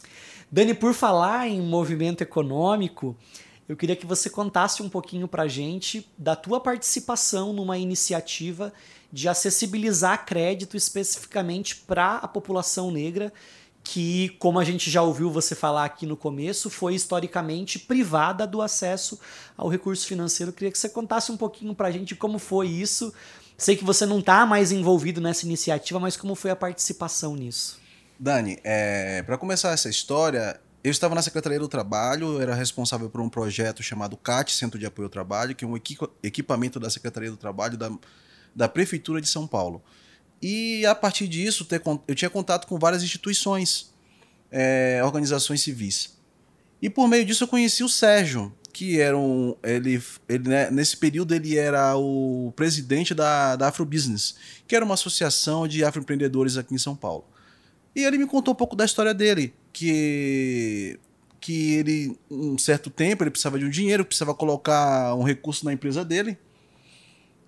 [0.52, 3.16] Dani, por falar em movimento econômico,
[3.68, 8.74] eu queria que você contasse um pouquinho para a gente da tua participação numa iniciativa
[9.12, 13.32] de acessibilizar crédito especificamente para a população negra,
[13.84, 18.62] que, como a gente já ouviu você falar aqui no começo, foi historicamente privada do
[18.62, 19.20] acesso
[19.58, 20.50] ao recurso financeiro.
[20.50, 23.14] Eu queria que você contasse um pouquinho para a gente como foi isso.
[23.58, 27.80] Sei que você não está mais envolvido nessa iniciativa, mas como foi a participação nisso?
[28.20, 33.22] Dani, é, para começar essa história, eu estava na Secretaria do Trabalho, era responsável por
[33.22, 35.78] um projeto chamado CAT, Centro de Apoio ao Trabalho, que é um
[36.22, 37.90] equipamento da Secretaria do Trabalho da,
[38.54, 39.82] da Prefeitura de São Paulo.
[40.42, 43.94] E a partir disso, ter, eu tinha contato com várias instituições,
[44.52, 46.18] é, organizações civis.
[46.82, 49.56] E por meio disso eu conheci o Sérgio, que era um.
[49.64, 54.36] Ele, ele, né, nesse período ele era o presidente da, da Afrobusiness,
[54.68, 57.24] que era uma associação de afroempreendedores aqui em São Paulo.
[57.96, 61.00] E ele me contou um pouco da história dele, que
[61.42, 65.74] que ele um certo tempo ele precisava de um dinheiro, precisava colocar um recurso na
[65.74, 66.38] empresa dele.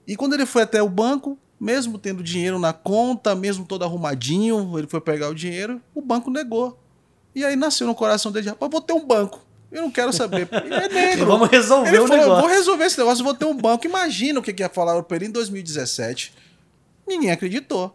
[0.05, 4.77] E quando ele foi até o banco, mesmo tendo dinheiro na conta, mesmo todo arrumadinho,
[4.77, 6.77] ele foi pegar o dinheiro, o banco negou.
[7.33, 9.45] E aí nasceu no coração dele, rapaz, vou ter um banco.
[9.71, 10.47] Eu não quero saber.
[10.63, 11.25] Ele é negro.
[11.25, 12.41] Vamos resolver ele o falou, negócio.
[12.43, 13.85] Vou resolver esse negócio, vou ter um banco.
[13.85, 16.33] Imagina o que ia falar para ele em 2017.
[17.05, 17.93] Ninguém acreditou.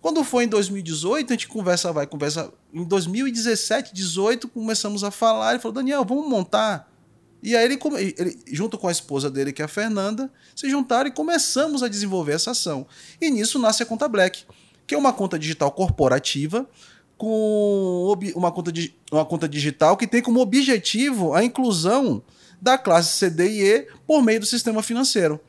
[0.00, 2.52] Quando foi em 2018, a gente conversa, vai, conversa.
[2.74, 5.52] Em 2017, 18, começamos a falar.
[5.52, 6.92] Ele falou: Daniel, vamos montar.
[7.40, 7.78] E aí, ele,
[8.18, 11.88] ele, junto com a esposa dele, que é a Fernanda, se juntaram e começamos a
[11.88, 12.86] desenvolver essa ação.
[13.20, 14.44] E nisso nasce a Conta Black,
[14.86, 16.68] que é uma conta digital corporativa
[17.16, 18.72] com uma conta,
[19.12, 22.22] uma conta digital que tem como objetivo a inclusão
[22.60, 25.40] da classe CD e E por meio do sistema financeiro.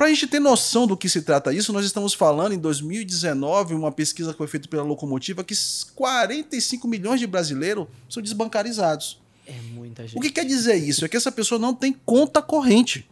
[0.00, 3.74] Para a gente ter noção do que se trata isso, nós estamos falando em 2019,
[3.74, 5.54] uma pesquisa que foi feita pela Locomotiva, que
[5.94, 9.20] 45 milhões de brasileiros são desbancarizados.
[9.46, 10.16] É muita gente.
[10.16, 11.04] O que quer dizer isso?
[11.04, 13.06] É que essa pessoa não tem conta corrente.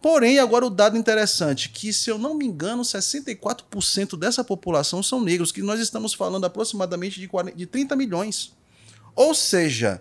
[0.00, 5.20] Porém, agora o dado interessante, que se eu não me engano, 64% dessa população são
[5.20, 8.52] negros, que nós estamos falando aproximadamente de, 40, de 30 milhões.
[9.16, 10.00] Ou seja,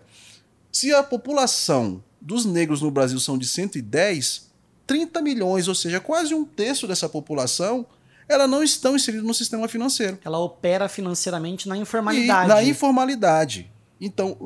[0.71, 4.52] se a população dos negros no Brasil são de 110,
[4.85, 7.85] 30 milhões, ou seja, quase um terço dessa população,
[8.27, 10.17] ela não estão inseridas no sistema financeiro.
[10.23, 12.45] Ela opera financeiramente na informalidade.
[12.45, 13.71] E na informalidade.
[13.99, 14.37] Então,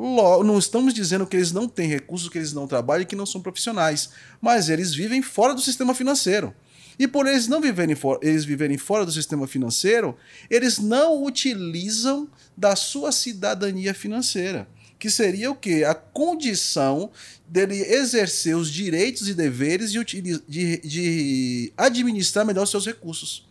[0.46, 3.26] não estamos dizendo que eles não têm recursos, que eles não trabalham e que não
[3.26, 6.54] são profissionais, mas eles vivem fora do sistema financeiro.
[7.00, 10.16] E por eles não viverem, for eles viverem fora do sistema financeiro,
[10.50, 14.68] eles não utilizam da sua cidadania financeira
[15.00, 15.84] que seria o quê?
[15.88, 17.12] A condição
[17.48, 23.48] dele exercer os direitos e deveres de, de, de administrar melhor seus recursos.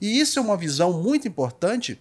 [0.00, 1.98] E isso é uma visão muito importante,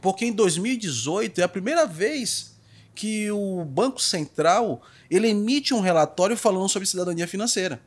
[0.00, 2.54] porque em 2018 é a primeira vez
[2.94, 7.80] que o Banco Central ele emite um relatório falando sobre cidadania financeira.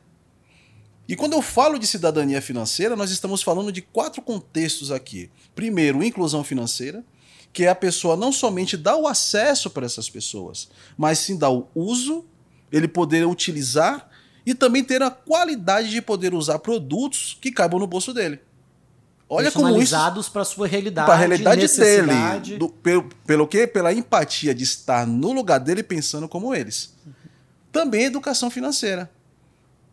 [1.06, 5.30] E quando eu falo de cidadania financeira, nós estamos falando de quatro contextos aqui.
[5.54, 7.04] Primeiro, inclusão financeira
[7.54, 11.50] que é a pessoa não somente dar o acesso para essas pessoas, mas sim dar
[11.50, 12.24] o uso,
[12.70, 14.10] ele poder utilizar
[14.44, 18.40] e também ter a qualidade de poder usar produtos que caibam no bolso dele.
[19.28, 19.94] Olha como isso
[20.32, 24.64] para a sua realidade, para a realidade dele, do, pelo, pelo que pela empatia de
[24.64, 26.92] estar no lugar dele pensando como eles.
[27.70, 29.08] Também a educação financeira,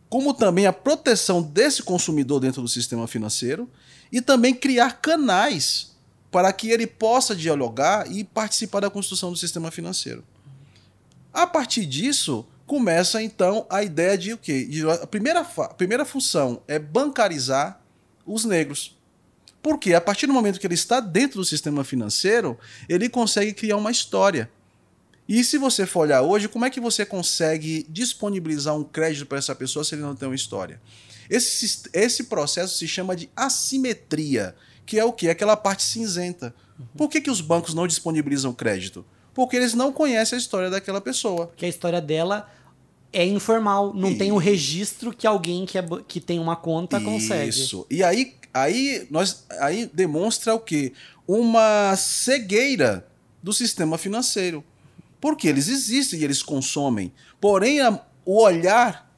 [0.09, 3.69] como também a proteção desse consumidor dentro do sistema financeiro
[4.11, 5.90] e também criar canais
[6.31, 10.23] para que ele possa dialogar e participar da construção do sistema financeiro.
[11.33, 14.65] A partir disso, começa então a ideia de o quê?
[14.65, 17.81] De, a primeira, a primeira função é bancarizar
[18.25, 18.97] os negros.
[19.61, 22.57] Porque a partir do momento que ele está dentro do sistema financeiro,
[22.89, 24.49] ele consegue criar uma história.
[25.27, 29.37] E se você for olhar hoje, como é que você consegue disponibilizar um crédito para
[29.37, 30.81] essa pessoa se ele não tem uma história?
[31.29, 34.55] Esse, esse processo se chama de assimetria,
[34.85, 35.29] que é o que?
[35.29, 36.53] Aquela parte cinzenta.
[36.97, 39.05] Por que, que os bancos não disponibilizam crédito?
[39.33, 41.47] Porque eles não conhecem a história daquela pessoa.
[41.47, 42.49] Porque a história dela
[43.13, 47.49] é informal, não tem o registro que alguém que, é, que tem uma conta consegue.
[47.49, 47.85] Isso.
[47.89, 50.93] E aí, aí, nós, aí demonstra o quê?
[51.27, 53.07] Uma cegueira
[53.43, 54.63] do sistema financeiro.
[55.19, 57.13] Porque eles existem e eles consomem.
[57.39, 59.09] Porém, a- o olhar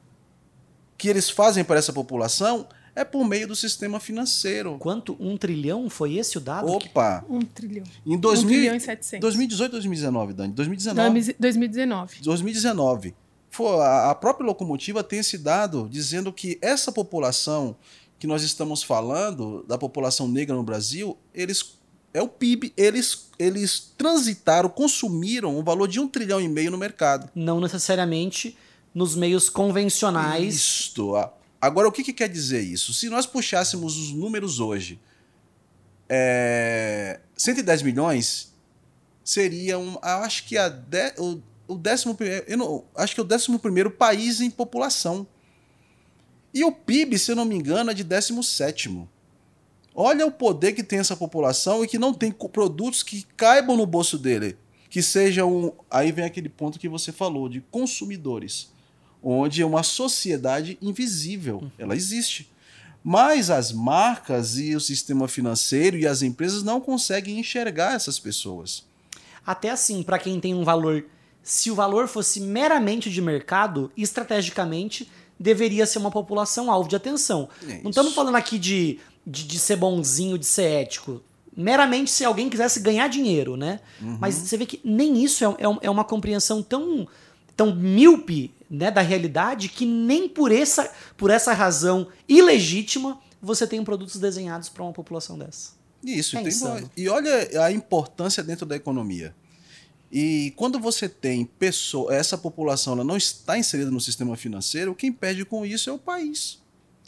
[0.98, 4.76] que eles fazem para essa população é por meio do sistema financeiro.
[4.78, 5.16] Quanto?
[5.18, 5.88] Um trilhão?
[5.90, 6.68] Foi esse o dado?
[6.70, 7.24] Opa!
[7.28, 7.84] Um trilhão.
[8.06, 9.20] Em Um 2000, trilhão e 700.
[9.20, 10.52] 2018 2019, Dani?
[10.52, 11.34] 2019.
[11.38, 12.16] 2019.
[12.22, 13.14] 2019.
[13.50, 17.76] Foi, a a própria locomotiva tem esse dado dizendo que essa população
[18.18, 21.74] que nós estamos falando, da população negra no Brasil, eles
[22.12, 26.78] é o PIB, eles, eles transitaram, consumiram o valor de um trilhão e meio no
[26.78, 27.28] mercado.
[27.34, 28.56] Não necessariamente
[28.94, 30.54] nos meios convencionais.
[30.54, 31.16] Isto.
[31.16, 31.32] a-
[31.64, 32.92] Agora, o que, que quer dizer isso?
[32.92, 35.00] Se nós puxássemos os números hoje,
[36.08, 38.52] é, 110 milhões
[39.24, 42.14] seriam, acho que a de- o, o décimo
[42.58, 45.26] não- acho que é o décimo primeiro país em população.
[46.52, 49.08] E o PIB, se eu não me engano, é de 17
[49.94, 53.86] Olha o poder que tem essa população e que não tem produtos que caibam no
[53.86, 54.58] bolso dele.
[54.90, 55.72] Que sejam.
[55.90, 58.73] Aí vem aquele ponto que você falou, de consumidores.
[59.24, 61.70] Onde é uma sociedade invisível.
[61.78, 62.52] Ela existe.
[63.02, 68.84] Mas as marcas e o sistema financeiro e as empresas não conseguem enxergar essas pessoas.
[69.46, 71.04] Até assim, para quem tem um valor,
[71.42, 77.48] se o valor fosse meramente de mercado, estrategicamente deveria ser uma população alvo de atenção.
[77.68, 81.20] É Não estamos falando aqui de, de, de ser bonzinho, de ser ético.
[81.54, 83.80] Meramente se alguém quisesse ganhar dinheiro, né?
[84.00, 84.16] Uhum.
[84.18, 87.06] Mas você vê que nem isso é, é, é uma compreensão tão,
[87.54, 93.82] tão míope né, da realidade que nem por essa, por essa razão ilegítima você tem
[93.84, 95.72] produtos desenhados para uma população dessa.
[96.02, 96.90] Isso, É tem- insano.
[96.96, 99.34] e olha a importância dentro da economia.
[100.12, 105.10] E quando você tem pessoa, essa população ela não está inserida no sistema financeiro, quem
[105.12, 106.62] perde com isso é o país.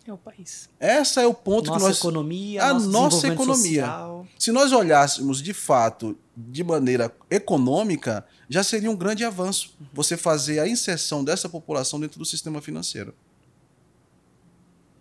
[0.07, 0.69] É o país.
[0.79, 1.99] Esse é o ponto nossa que nós.
[1.99, 3.83] economia, a nossa economia.
[3.83, 4.27] social.
[4.39, 10.61] Se nós olhássemos de fato de maneira econômica, já seria um grande avanço você fazer
[10.61, 13.13] a inserção dessa população dentro do sistema financeiro.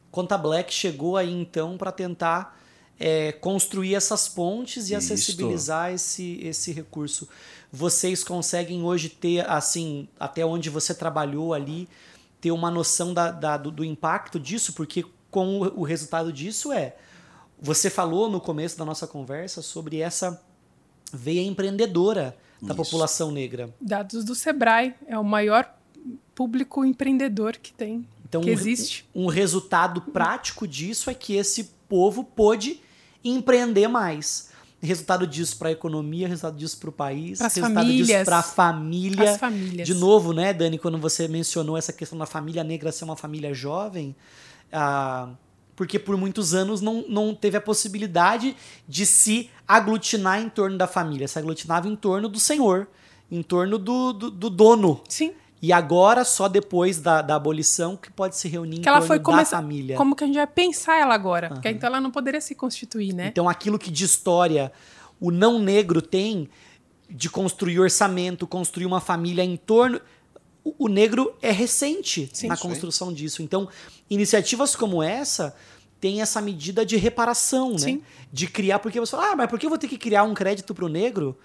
[0.10, 2.58] Conta Black chegou aí então para tentar
[3.00, 5.14] é, construir essas pontes e Isto.
[5.14, 7.28] acessibilizar esse, esse recurso.
[7.72, 11.88] Vocês conseguem hoje ter, assim, até onde você trabalhou ali,
[12.46, 16.72] ter uma noção da, da- do, do impacto disso, porque com o, o resultado disso
[16.72, 16.96] é.
[17.60, 20.40] Você falou no começo da nossa conversa sobre essa
[21.12, 22.76] veia empreendedora da Isso.
[22.76, 23.74] população negra.
[23.82, 24.94] Dados do Sebrae.
[25.08, 25.74] É o maior
[26.36, 28.08] público empreendedor que tem.
[28.30, 29.10] Então, que um- existe.
[29.16, 32.80] Um, resultado prático disso é que esse povo pôde
[33.24, 34.52] empreender mais.
[34.86, 38.26] Resultado disso para a economia, resultado disso para o país, Pras resultado disso famílias.
[38.26, 39.84] para a família.
[39.84, 43.54] De novo, né, Dani, quando você mencionou essa questão da família negra ser uma família
[43.54, 44.16] jovem,
[44.72, 45.30] ah,
[45.76, 48.56] porque por muitos anos não, não teve a possibilidade
[48.88, 52.88] de se aglutinar em torno da família, se aglutinava em torno do senhor,
[53.30, 55.02] em torno do, do, do dono.
[55.10, 55.34] Sim.
[55.66, 59.24] E agora, só depois da, da abolição, que pode se reunir em Que ela torno
[59.24, 59.98] foi da família.
[59.98, 61.50] Como que a gente vai pensar ela agora?
[61.50, 63.30] Porque então ela não poderia se constituir, né?
[63.30, 64.72] Então, aquilo que de história
[65.20, 66.48] o não negro tem
[67.10, 70.00] de construir orçamento, construir uma família em torno.
[70.64, 72.46] O, o negro é recente Sim.
[72.46, 73.42] na construção disso.
[73.42, 73.68] Então,
[74.08, 75.56] iniciativas como essa
[76.00, 77.80] têm essa medida de reparação, né?
[77.80, 78.04] Sim.
[78.32, 80.36] De criar, porque você fala, ah, mas por que eu vou ter que criar um
[80.36, 81.36] crédito para o negro?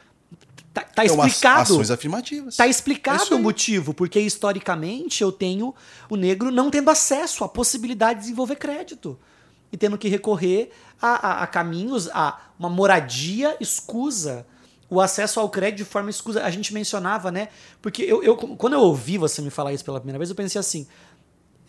[0.72, 1.72] Tá, tá Então, as- explicado.
[1.74, 2.56] ações afirmativas.
[2.56, 3.42] Tá É explicado o aí.
[3.42, 5.74] motivo, porque historicamente eu tenho
[6.08, 9.18] o negro não tendo acesso à possibilidade de desenvolver crédito
[9.72, 10.70] e tendo que recorrer
[11.02, 14.46] a, a- a caminhos, a uma moradia escusa,
[14.88, 16.44] o acesso ao crédito de forma escusa.
[16.44, 17.48] A gente mencionava, né?
[17.82, 20.58] Porque eu, eu- quando eu ouvi você me falar isso pela primeira vez, eu pensei
[20.60, 20.86] assim.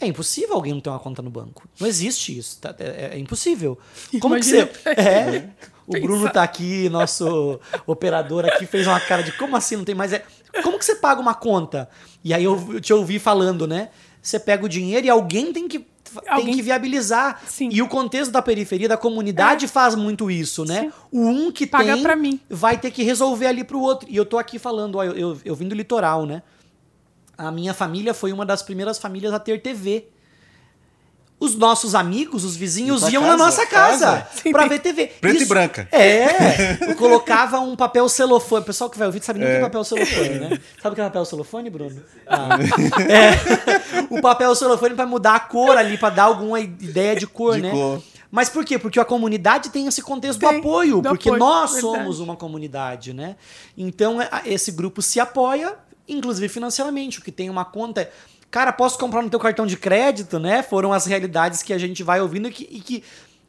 [0.02, 1.68] É impossível alguém não ter uma conta no banco.
[1.80, 2.58] Não existe isso.
[2.60, 2.76] tá?
[2.80, 3.78] É, é impossível.
[4.20, 4.90] Como que Imagina- você.
[4.90, 5.50] É.
[5.88, 6.08] O Pensar.
[6.08, 10.14] Bruno tá aqui, nosso operador aqui, fez uma cara de como assim não tem mais.
[10.14, 10.24] É,
[10.64, 11.90] como que você paga uma conta?
[12.24, 13.90] E aí eu, eu te ouvi falando, né?
[14.22, 15.88] Você pega o dinheiro e alguém tem que, tem
[16.28, 17.42] Alguém- que viabilizar.
[17.46, 17.68] Sim.
[17.72, 20.82] E o contexto da periferia, da comunidade, faz muito isso, né?
[20.84, 20.92] Sim.
[21.12, 22.40] O um que Paga tem pra mim.
[22.50, 24.08] vai ter que resolver ali pro outro.
[24.10, 26.42] E eu tô aqui falando, ó, eu, eu, eu vim do litoral, né?
[27.38, 30.06] A minha família foi uma das primeiras famílias a ter TV.
[31.44, 34.28] os nossos amigos, os vizinhos, iam casa, na nossa casa, casa.
[34.44, 35.08] Tem- ver TV.
[35.08, 35.88] Preto e branca.
[35.92, 38.62] É, eu colocava um papel celofane.
[38.62, 39.62] O pessoal que vai ouvir sabe nem o que é É.
[39.64, 40.60] papel celofane, né?
[40.80, 42.00] Sabe o que é papel celofane, Bruno?
[42.28, 42.50] Ah.
[43.10, 44.06] É.
[44.16, 47.64] O papel celofane pra mudar a cor ali, pra dar alguma ideia de cor, De
[47.64, 47.72] né?
[47.72, 48.04] cor.
[48.30, 48.78] Mas por quê?
[48.78, 51.96] Porque a comunidade tem esse contexto do Tem, apoio, do porque apoio, nós verdade.
[51.98, 53.36] somos uma comunidade, né?
[53.76, 55.76] Então a- esse grupo se apoia,
[56.14, 58.10] inclusive financeiramente, o que tem uma conta.
[58.50, 60.62] Cara, posso comprar no teu cartão de crédito, né?
[60.62, 63.04] Foram as realidades que a gente vai ouvindo e que, e que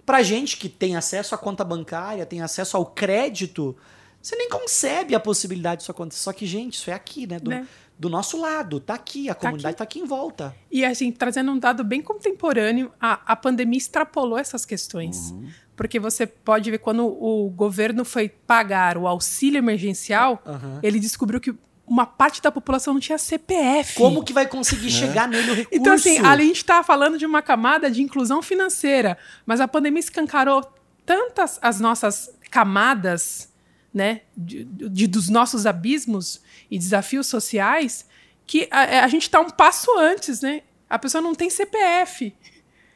[0.07, 3.77] pra gente que tem acesso à conta bancária, tem acesso ao crédito,
[4.21, 6.23] você nem concebe a possibilidade disso acontecer.
[6.23, 7.39] Só que, gente, isso é aqui, né?
[7.41, 7.67] Do, Né?
[7.99, 10.55] do nosso lado, tá aqui, a comunidade tá aqui em volta.
[10.71, 15.33] E assim, trazendo um dado bem contemporâneo, a, a pandemia extrapolou essas questões.
[15.77, 20.81] Porque você pode ver quando o governo foi pagar o auxílio emergencial, Aham.
[20.83, 21.55] ele descobriu que
[21.93, 23.95] uma parte da população não tinha CPF.
[23.99, 25.79] Como que vai conseguir chegar nele o recurso?
[25.79, 29.69] Então, assim, ali a gente está falando de uma camada de inclusão financeira, mas a
[29.69, 30.65] pandemia escancarou
[31.05, 33.53] tantas as nossas camadas,
[33.93, 36.41] né, de, de- dos nossos abismos
[36.71, 38.07] e desafios sociais,
[38.47, 40.63] que a, a gente está um passo antes, né?
[40.89, 42.35] A pessoa não tem CPF,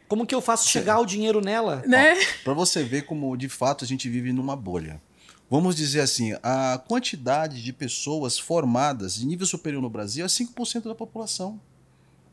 [0.09, 1.83] Como que eu faço chegar o dinheiro nela?
[1.87, 2.15] né?
[2.45, 5.01] Para você ver como de fato a gente vive numa bolha.
[5.49, 10.85] Vamos dizer assim, a quantidade de pessoas formadas de nível superior no Brasil é 5%
[10.85, 11.61] da população.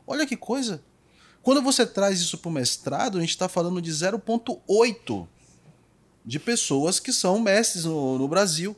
[0.06, 0.82] Olha que coisa.
[1.42, 5.28] Quando você traz isso para o mestrado, a gente está falando de 0,8%
[6.24, 8.74] de pessoas que são mestres no, no Brasil.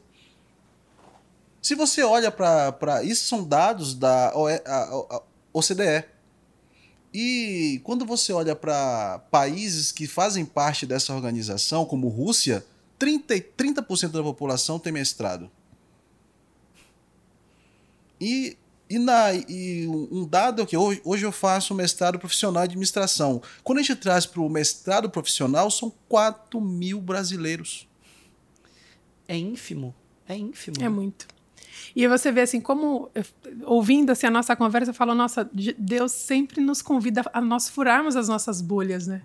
[1.63, 3.03] Se você olha para.
[3.03, 4.33] Isso são dados da
[5.53, 6.05] OCDE.
[7.15, 12.65] E quando você olha para países que fazem parte dessa organização, como Rússia,
[12.99, 15.51] 30, e 30% da população tem mestrado.
[18.21, 18.57] E,
[18.89, 23.43] e, na, e um dado é que hoje, hoje eu faço mestrado profissional em administração.
[23.63, 27.87] Quando a gente traz para o mestrado profissional, são 4 mil brasileiros.
[29.29, 29.95] É ínfimo.
[30.29, 30.77] É ínfimo.
[30.81, 31.27] É muito.
[31.95, 33.25] E você vê assim, como eu-
[33.65, 37.69] ouvindo assim, a nossa conversa, eu falo, nossa, de- Deus sempre nos convida a nós
[37.69, 39.23] furarmos as nossas bolhas, né?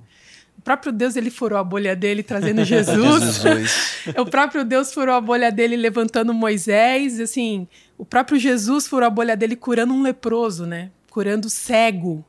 [0.57, 3.37] O próprio Deus, ele furou a bolha dele trazendo Jesus.
[3.41, 3.97] Jesus.
[4.15, 9.09] o próprio Deus furou a bolha dele levantando Moisés, assim, o próprio Jesus furou a
[9.09, 10.91] bolha dele curando um leproso, né?
[11.09, 12.23] Curando cego.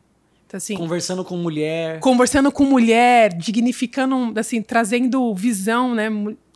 [0.47, 2.01] Então, assim, Conversando com mulher.
[2.01, 6.09] conversando com mulher, dignificando, assim, trazendo visão, né?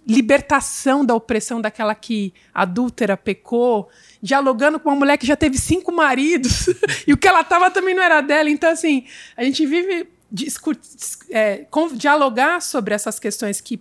[0.06, 3.88] Libertação da opressão daquela que adúltera, pecou,
[4.22, 6.68] dialogando com uma mulher que já teve cinco maridos
[7.06, 8.48] e o que ela tava também não era dela.
[8.48, 9.04] Então, assim,
[9.36, 10.06] a gente vive
[11.30, 13.80] é, dialogar sobre essas questões que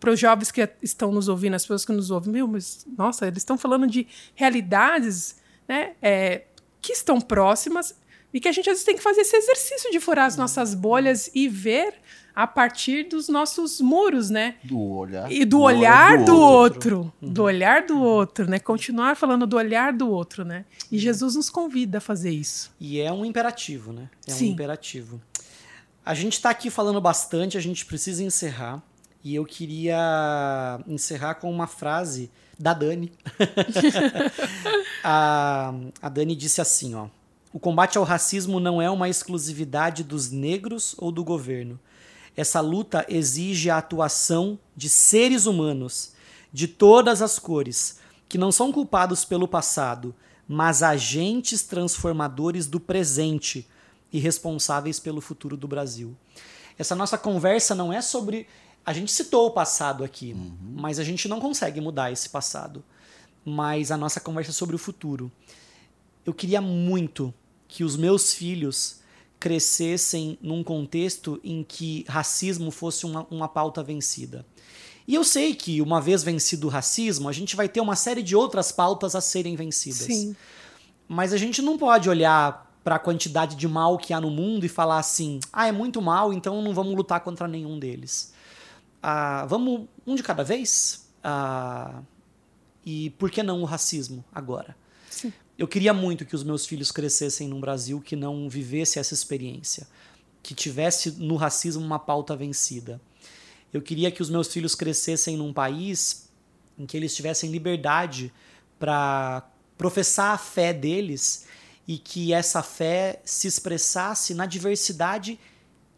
[0.00, 3.26] para os jovens que estão nos ouvindo, as pessoas que nos ouvem, meu, mas nossa,
[3.26, 6.42] eles estão falando de realidades, né, é,
[6.82, 7.94] que estão próximas
[8.32, 10.74] e que a gente às vezes tem que fazer esse exercício de furar as nossas
[10.74, 11.94] bolhas e ver
[12.34, 14.56] a partir dos nossos muros, né?
[14.64, 15.30] Do olhar.
[15.30, 16.98] E do olhar do outro.
[16.98, 18.58] outro, do olhar do outro, né?
[18.58, 20.64] Continuar falando do olhar do outro, né?
[20.90, 22.74] E Jesus nos convida a fazer isso.
[22.80, 24.10] E é um imperativo, né?
[24.26, 24.50] É um Sim.
[24.50, 25.22] imperativo.
[26.04, 28.82] A gente tá aqui falando bastante, a gente precisa encerrar.
[29.22, 33.10] E eu queria encerrar com uma frase da Dani.
[35.02, 37.08] a, a Dani disse assim, ó.
[37.50, 41.80] O combate ao racismo não é uma exclusividade dos negros ou do governo.
[42.36, 46.12] Essa luta exige a atuação de seres humanos
[46.52, 47.98] de todas as cores,
[48.28, 50.14] que não são culpados pelo passado,
[50.46, 53.66] mas agentes transformadores do presente
[54.14, 56.16] e responsáveis pelo futuro do Brasil.
[56.78, 58.46] Essa nossa conversa não é sobre.
[58.86, 62.84] A gente citou o passado aqui, mas a gente não consegue mudar esse passado.
[63.44, 65.32] Mas a nossa conversa é sobre o futuro.
[66.24, 67.34] Eu queria muito
[67.66, 69.00] que os meus filhos
[69.40, 74.46] crescessem num contexto em que racismo fosse uma, uma pauta vencida.
[75.08, 78.22] E eu sei que, uma vez vencido o racismo, a gente vai ter uma série
[78.22, 80.06] de outras pautas a serem vencidas.
[80.06, 80.36] Sim.
[81.08, 84.66] Mas a gente não pode olhar para a quantidade de mal que há no mundo
[84.66, 88.34] e falar assim: ah, é muito mal, então não vamos lutar contra nenhum deles.
[89.02, 91.08] Ah, vamos um de cada vez?
[91.22, 92.02] Ah,
[92.84, 94.76] e por que não o racismo agora?
[95.10, 95.32] Sim.
[95.56, 99.86] Eu queria muito que os meus filhos crescessem num Brasil que não vivesse essa experiência,
[100.42, 103.00] que tivesse no racismo uma pauta vencida.
[103.72, 106.28] Eu queria que os meus filhos crescessem num país
[106.78, 108.32] em que eles tivessem liberdade
[108.78, 111.46] para professar a fé deles
[111.86, 115.38] e que essa fé se expressasse na diversidade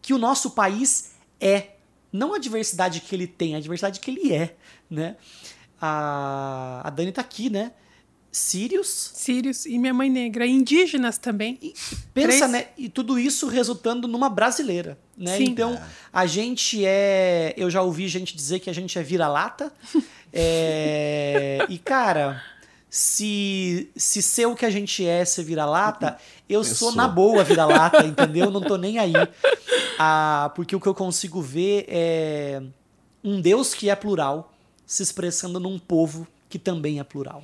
[0.01, 1.71] que o nosso país é.
[2.11, 4.55] Não a diversidade que ele tem, a diversidade que ele é,
[4.89, 5.17] né?
[5.79, 7.71] A, a Dani tá aqui, né?
[8.37, 9.11] sírios.
[9.13, 10.45] Sírios e minha mãe negra.
[10.45, 11.57] Indígenas também.
[11.61, 11.73] E
[12.13, 12.51] pensa, Três.
[12.51, 12.67] né?
[12.77, 15.37] E tudo isso resultando numa brasileira, né?
[15.37, 15.45] Sim.
[15.45, 15.81] Então,
[16.13, 17.53] a gente é...
[17.57, 19.71] Eu já ouvi gente dizer que a gente é vira-lata.
[20.39, 22.43] É, E, cara...
[22.89, 26.17] Se, se ser o que a gente é ser vira-lata,
[26.47, 26.95] eu sou sou.
[26.95, 28.49] na boa vira-lata, entendeu?
[28.49, 29.13] Não tô nem aí.
[29.99, 32.61] Ah, porque o que eu consigo ver é
[33.23, 34.53] um Deus que é plural
[34.85, 37.43] se expressando num povo que também é plural.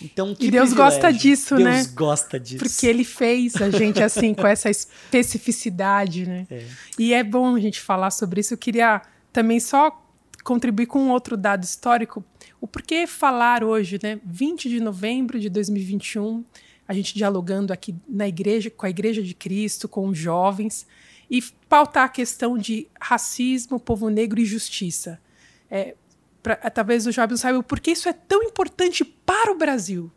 [0.00, 0.76] Então, que E Deus privilégio.
[1.00, 1.84] gosta disso, Deus né?
[1.94, 2.64] gosta disso.
[2.64, 6.46] Porque ele fez a gente assim, com essa especificidade, né?
[6.50, 6.64] É.
[6.98, 8.54] E é bom a gente falar sobre isso.
[8.54, 9.02] Eu queria
[9.32, 9.96] também só
[10.42, 12.24] contribuir com um outro dado histórico.
[12.62, 14.20] O porquê falar hoje, né?
[14.24, 16.44] 20 de novembro de 2021,
[16.86, 20.86] a gente dialogando aqui na igreja, com a Igreja de Cristo, com os jovens,
[21.28, 25.20] e pautar a questão de racismo, povo negro e justiça.
[25.68, 25.96] É,
[26.40, 30.10] pra- talvez os jovens saibam por que isso é tão importante para o Brasil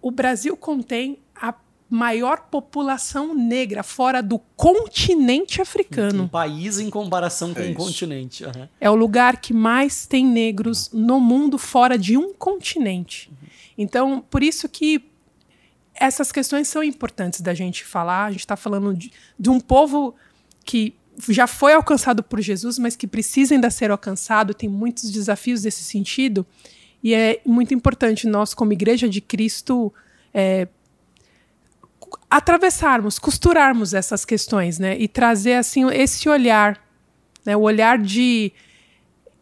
[0.00, 1.18] o Brasil contém
[1.88, 6.28] maior população negra fora do continente Um africano.
[6.28, 7.76] país em comparação com É um isso.
[7.78, 8.44] continente.
[8.44, 8.68] aham.
[8.80, 13.30] É o lugar que mais tem negros no mundo fora de um continente.
[13.78, 15.04] Então, por isso que
[15.94, 18.26] essas questões são importantes da gente falar.
[18.26, 20.14] A gente está falando de, de um povo
[20.64, 20.94] que
[21.28, 24.52] já foi alcançado por Jesus, mas que precisa ainda ser alcançado.
[24.52, 26.44] Tem muitos desafios nesse sentido.
[27.02, 29.92] E é muito importante nós, como Igreja de Cristo,
[30.34, 30.66] é,
[32.30, 34.96] atravessarmos, costurarmos essas questões, né?
[34.98, 36.80] E trazer assim esse olhar,
[37.44, 37.56] né?
[37.56, 38.52] O olhar de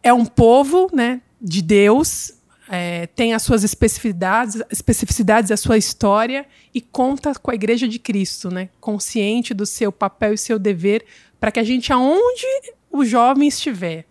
[0.03, 1.21] é um povo, né?
[1.41, 2.33] De Deus,
[2.69, 7.99] é, tem as suas especificidades, especificidades, a sua história e conta com a Igreja de
[7.99, 8.69] Cristo, né?
[8.79, 11.05] Consciente do seu papel e seu dever
[11.39, 12.45] para que a gente, aonde
[12.91, 14.05] o jovem estiver,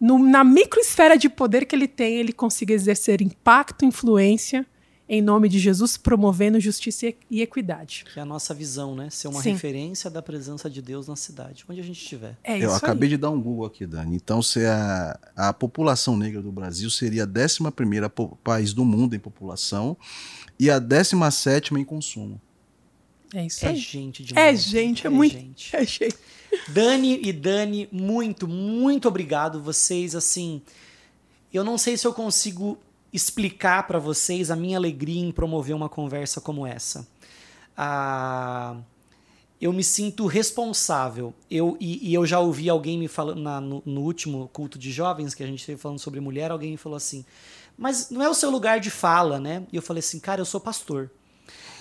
[0.00, 4.64] no- na microesfera de poder que ele tem, ele consiga exercer impacto, influência
[5.12, 8.04] em nome de Jesus, promovendo justiça e- equidade.
[8.12, 9.10] Que é a nossa visão, né?
[9.10, 9.50] Ser uma Sim.
[9.54, 12.38] referência da presença de Deus na cidade, onde a gente estiver.
[12.44, 13.10] É Eu isso acabei aí.
[13.10, 14.14] de dar um Google aqui, Dani.
[14.14, 17.58] Então, se a, a população negra do Brasil seria a 11
[18.14, 19.96] po- país do mundo em população
[20.58, 22.40] e a 17 em consumo.
[23.34, 23.76] É isso É aí.
[23.76, 24.60] gente demais.
[24.60, 25.32] É gente, é muito.
[25.32, 25.74] gente.
[25.76, 26.16] É gente.
[26.68, 29.60] Dani e Dani, muito, muito obrigado.
[29.60, 30.62] Vocês, assim,
[31.52, 32.78] eu não sei se eu consigo
[33.12, 37.06] explicar para vocês a minha alegria em promover uma conversa como essa.
[37.76, 38.76] Ah,
[39.60, 41.34] eu me sinto responsável.
[41.50, 44.90] Eu, e, e eu já ouvi alguém me falando na- no, no último culto de
[44.90, 47.24] jovens que a gente esteve falando sobre mulher, alguém me falou assim,
[47.76, 49.64] mas não é o seu lugar de fala, né?
[49.72, 51.10] E eu falei assim, cara, eu sou pastor.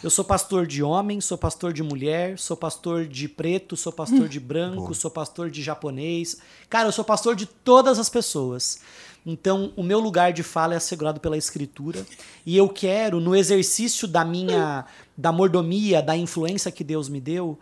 [0.02, 4.30] Eu sou pastor de homem, sou pastor de mulher, sou pastor de preto, sou pastor
[4.30, 4.94] de branco, Boa.
[4.94, 6.38] sou pastor de japonês.
[6.70, 8.80] Cara, eu sou pastor de todas as pessoas.
[9.26, 12.06] Então, o meu lugar de fala é assegurado pela escritura,
[12.46, 14.86] e eu quero no exercício da minha
[15.18, 17.60] da mordomia, da influência que Deus me deu,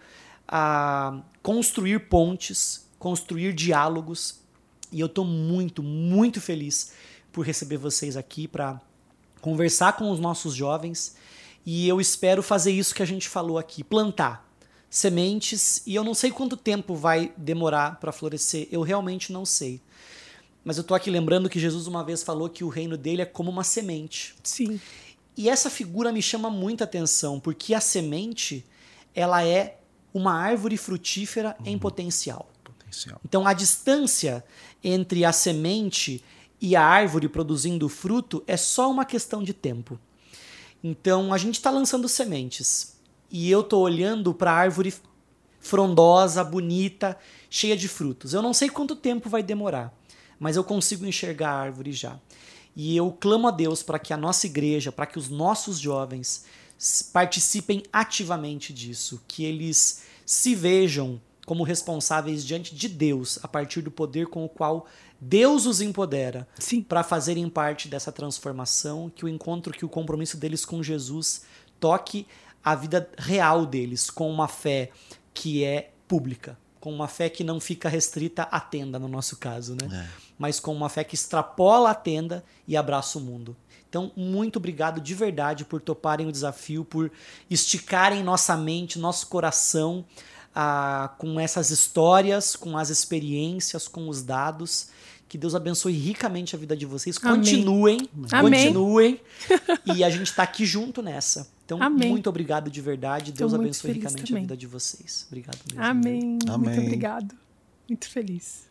[0.47, 4.39] a construir pontes, construir diálogos.
[4.91, 6.93] E eu tô muito, muito feliz
[7.31, 8.79] por receber vocês aqui para
[9.41, 11.15] conversar com os nossos jovens
[11.65, 14.49] e eu espero fazer isso que a gente falou aqui, plantar
[14.89, 19.81] sementes e eu não sei quanto tempo vai demorar para florescer, eu realmente não sei.
[20.67, 23.25] Mas eu tô aqui lembrando que Jesus uma vez falou que o reino dele é
[23.25, 24.35] como uma semente.
[24.43, 24.81] Sim.
[25.37, 28.65] E essa figura me chama muita atenção, porque a semente,
[29.15, 29.79] ela é
[30.13, 32.51] uma árvore frutífera em potencial.
[32.65, 33.17] Potencial.
[33.23, 34.43] Então a distância
[34.83, 36.21] entre a semente
[36.59, 39.97] e a árvore produzindo fruto é só uma questão de tempo.
[40.83, 42.97] Então a gente está lançando sementes
[43.31, 44.93] e eu tô olhando para a árvore
[45.61, 47.17] frondosa, bonita,
[47.49, 48.33] cheia de frutos.
[48.33, 49.93] Eu não sei quanto tempo vai demorar,
[50.39, 52.19] mas eu consigo enxergar a árvore já.
[52.75, 56.45] E eu clamo a Deus para que a nossa igreja, para que os nossos jovens
[57.11, 63.89] participem ativamente disso, que eles se vejam como responsáveis diante de Deus a partir do
[63.89, 64.85] poder com o qual
[65.19, 66.47] Deus os empodera
[66.87, 71.43] para fazerem parte dessa transformação, que o encontro, que o compromisso deles com Jesus
[71.79, 72.27] toque
[72.63, 74.91] a vida real deles com uma fé
[75.33, 79.73] que é pública, com uma fé que não fica restrita à tenda no nosso caso,
[79.73, 79.87] né?
[80.37, 83.55] Mas com uma fé que extrapola a tenda e abraça o mundo.
[83.89, 87.11] Então, muito obrigado de verdade por toparem o desafio, por
[87.49, 90.05] esticarem nossa mente, nosso coração
[90.53, 94.89] ah, com essas histórias, com as experiências, com os dados.
[95.29, 97.17] Que Deus abençoe ricamente a vida de vocês.
[97.21, 97.37] Amém.
[97.37, 98.67] Continuem, Amém.
[98.67, 99.21] continuem.
[99.95, 101.47] e a gente está aqui junto nessa.
[101.65, 102.09] Então, Amém.
[102.09, 103.33] muito obrigado de verdade.
[103.33, 104.43] Deus muito abençoe ricamente a também.
[104.43, 105.25] vida de vocês.
[105.27, 105.83] Obrigado mesmo.
[105.83, 106.21] Amém.
[106.23, 106.79] Muito Amém.
[106.79, 107.35] obrigado.
[107.89, 108.66] Muito feliz.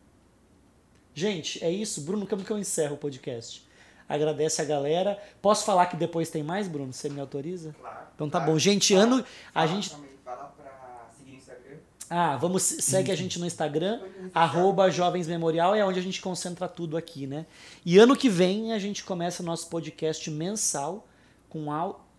[1.19, 2.03] Gente, é isso.
[2.03, 3.65] Bruno, como que eu encerro o podcast?
[4.09, 5.21] agradece a galera.
[5.43, 6.93] Posso falar que depois tem mais, Bruno?
[6.93, 7.75] Você me autoriza?
[7.81, 8.07] Claro.
[8.15, 8.53] Então tá claro.
[8.53, 8.59] bom.
[8.59, 9.25] Gente, Fala- ano.
[9.55, 9.91] A gente.
[10.25, 11.77] Fala pra seguir no Instagram.
[12.09, 12.63] Ah, vamos.
[12.63, 14.01] Segue a gente no Instagram,
[14.33, 17.47] arroba Jovens Memorial, é onde a gente concentra tudo aqui, né?
[17.85, 21.09] E ano que vem a gente começa nosso podcast mensal
[21.49, 21.67] com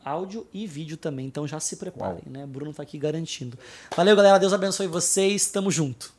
[0.04, 1.28] áudio e vídeo também.
[1.28, 2.46] Então já se preparem, né?
[2.46, 3.58] Bruno tá aqui garantindo.
[3.96, 4.38] Valeu, galera.
[4.40, 5.50] Deus abençoe vocês.
[5.50, 6.17] Tamo junto.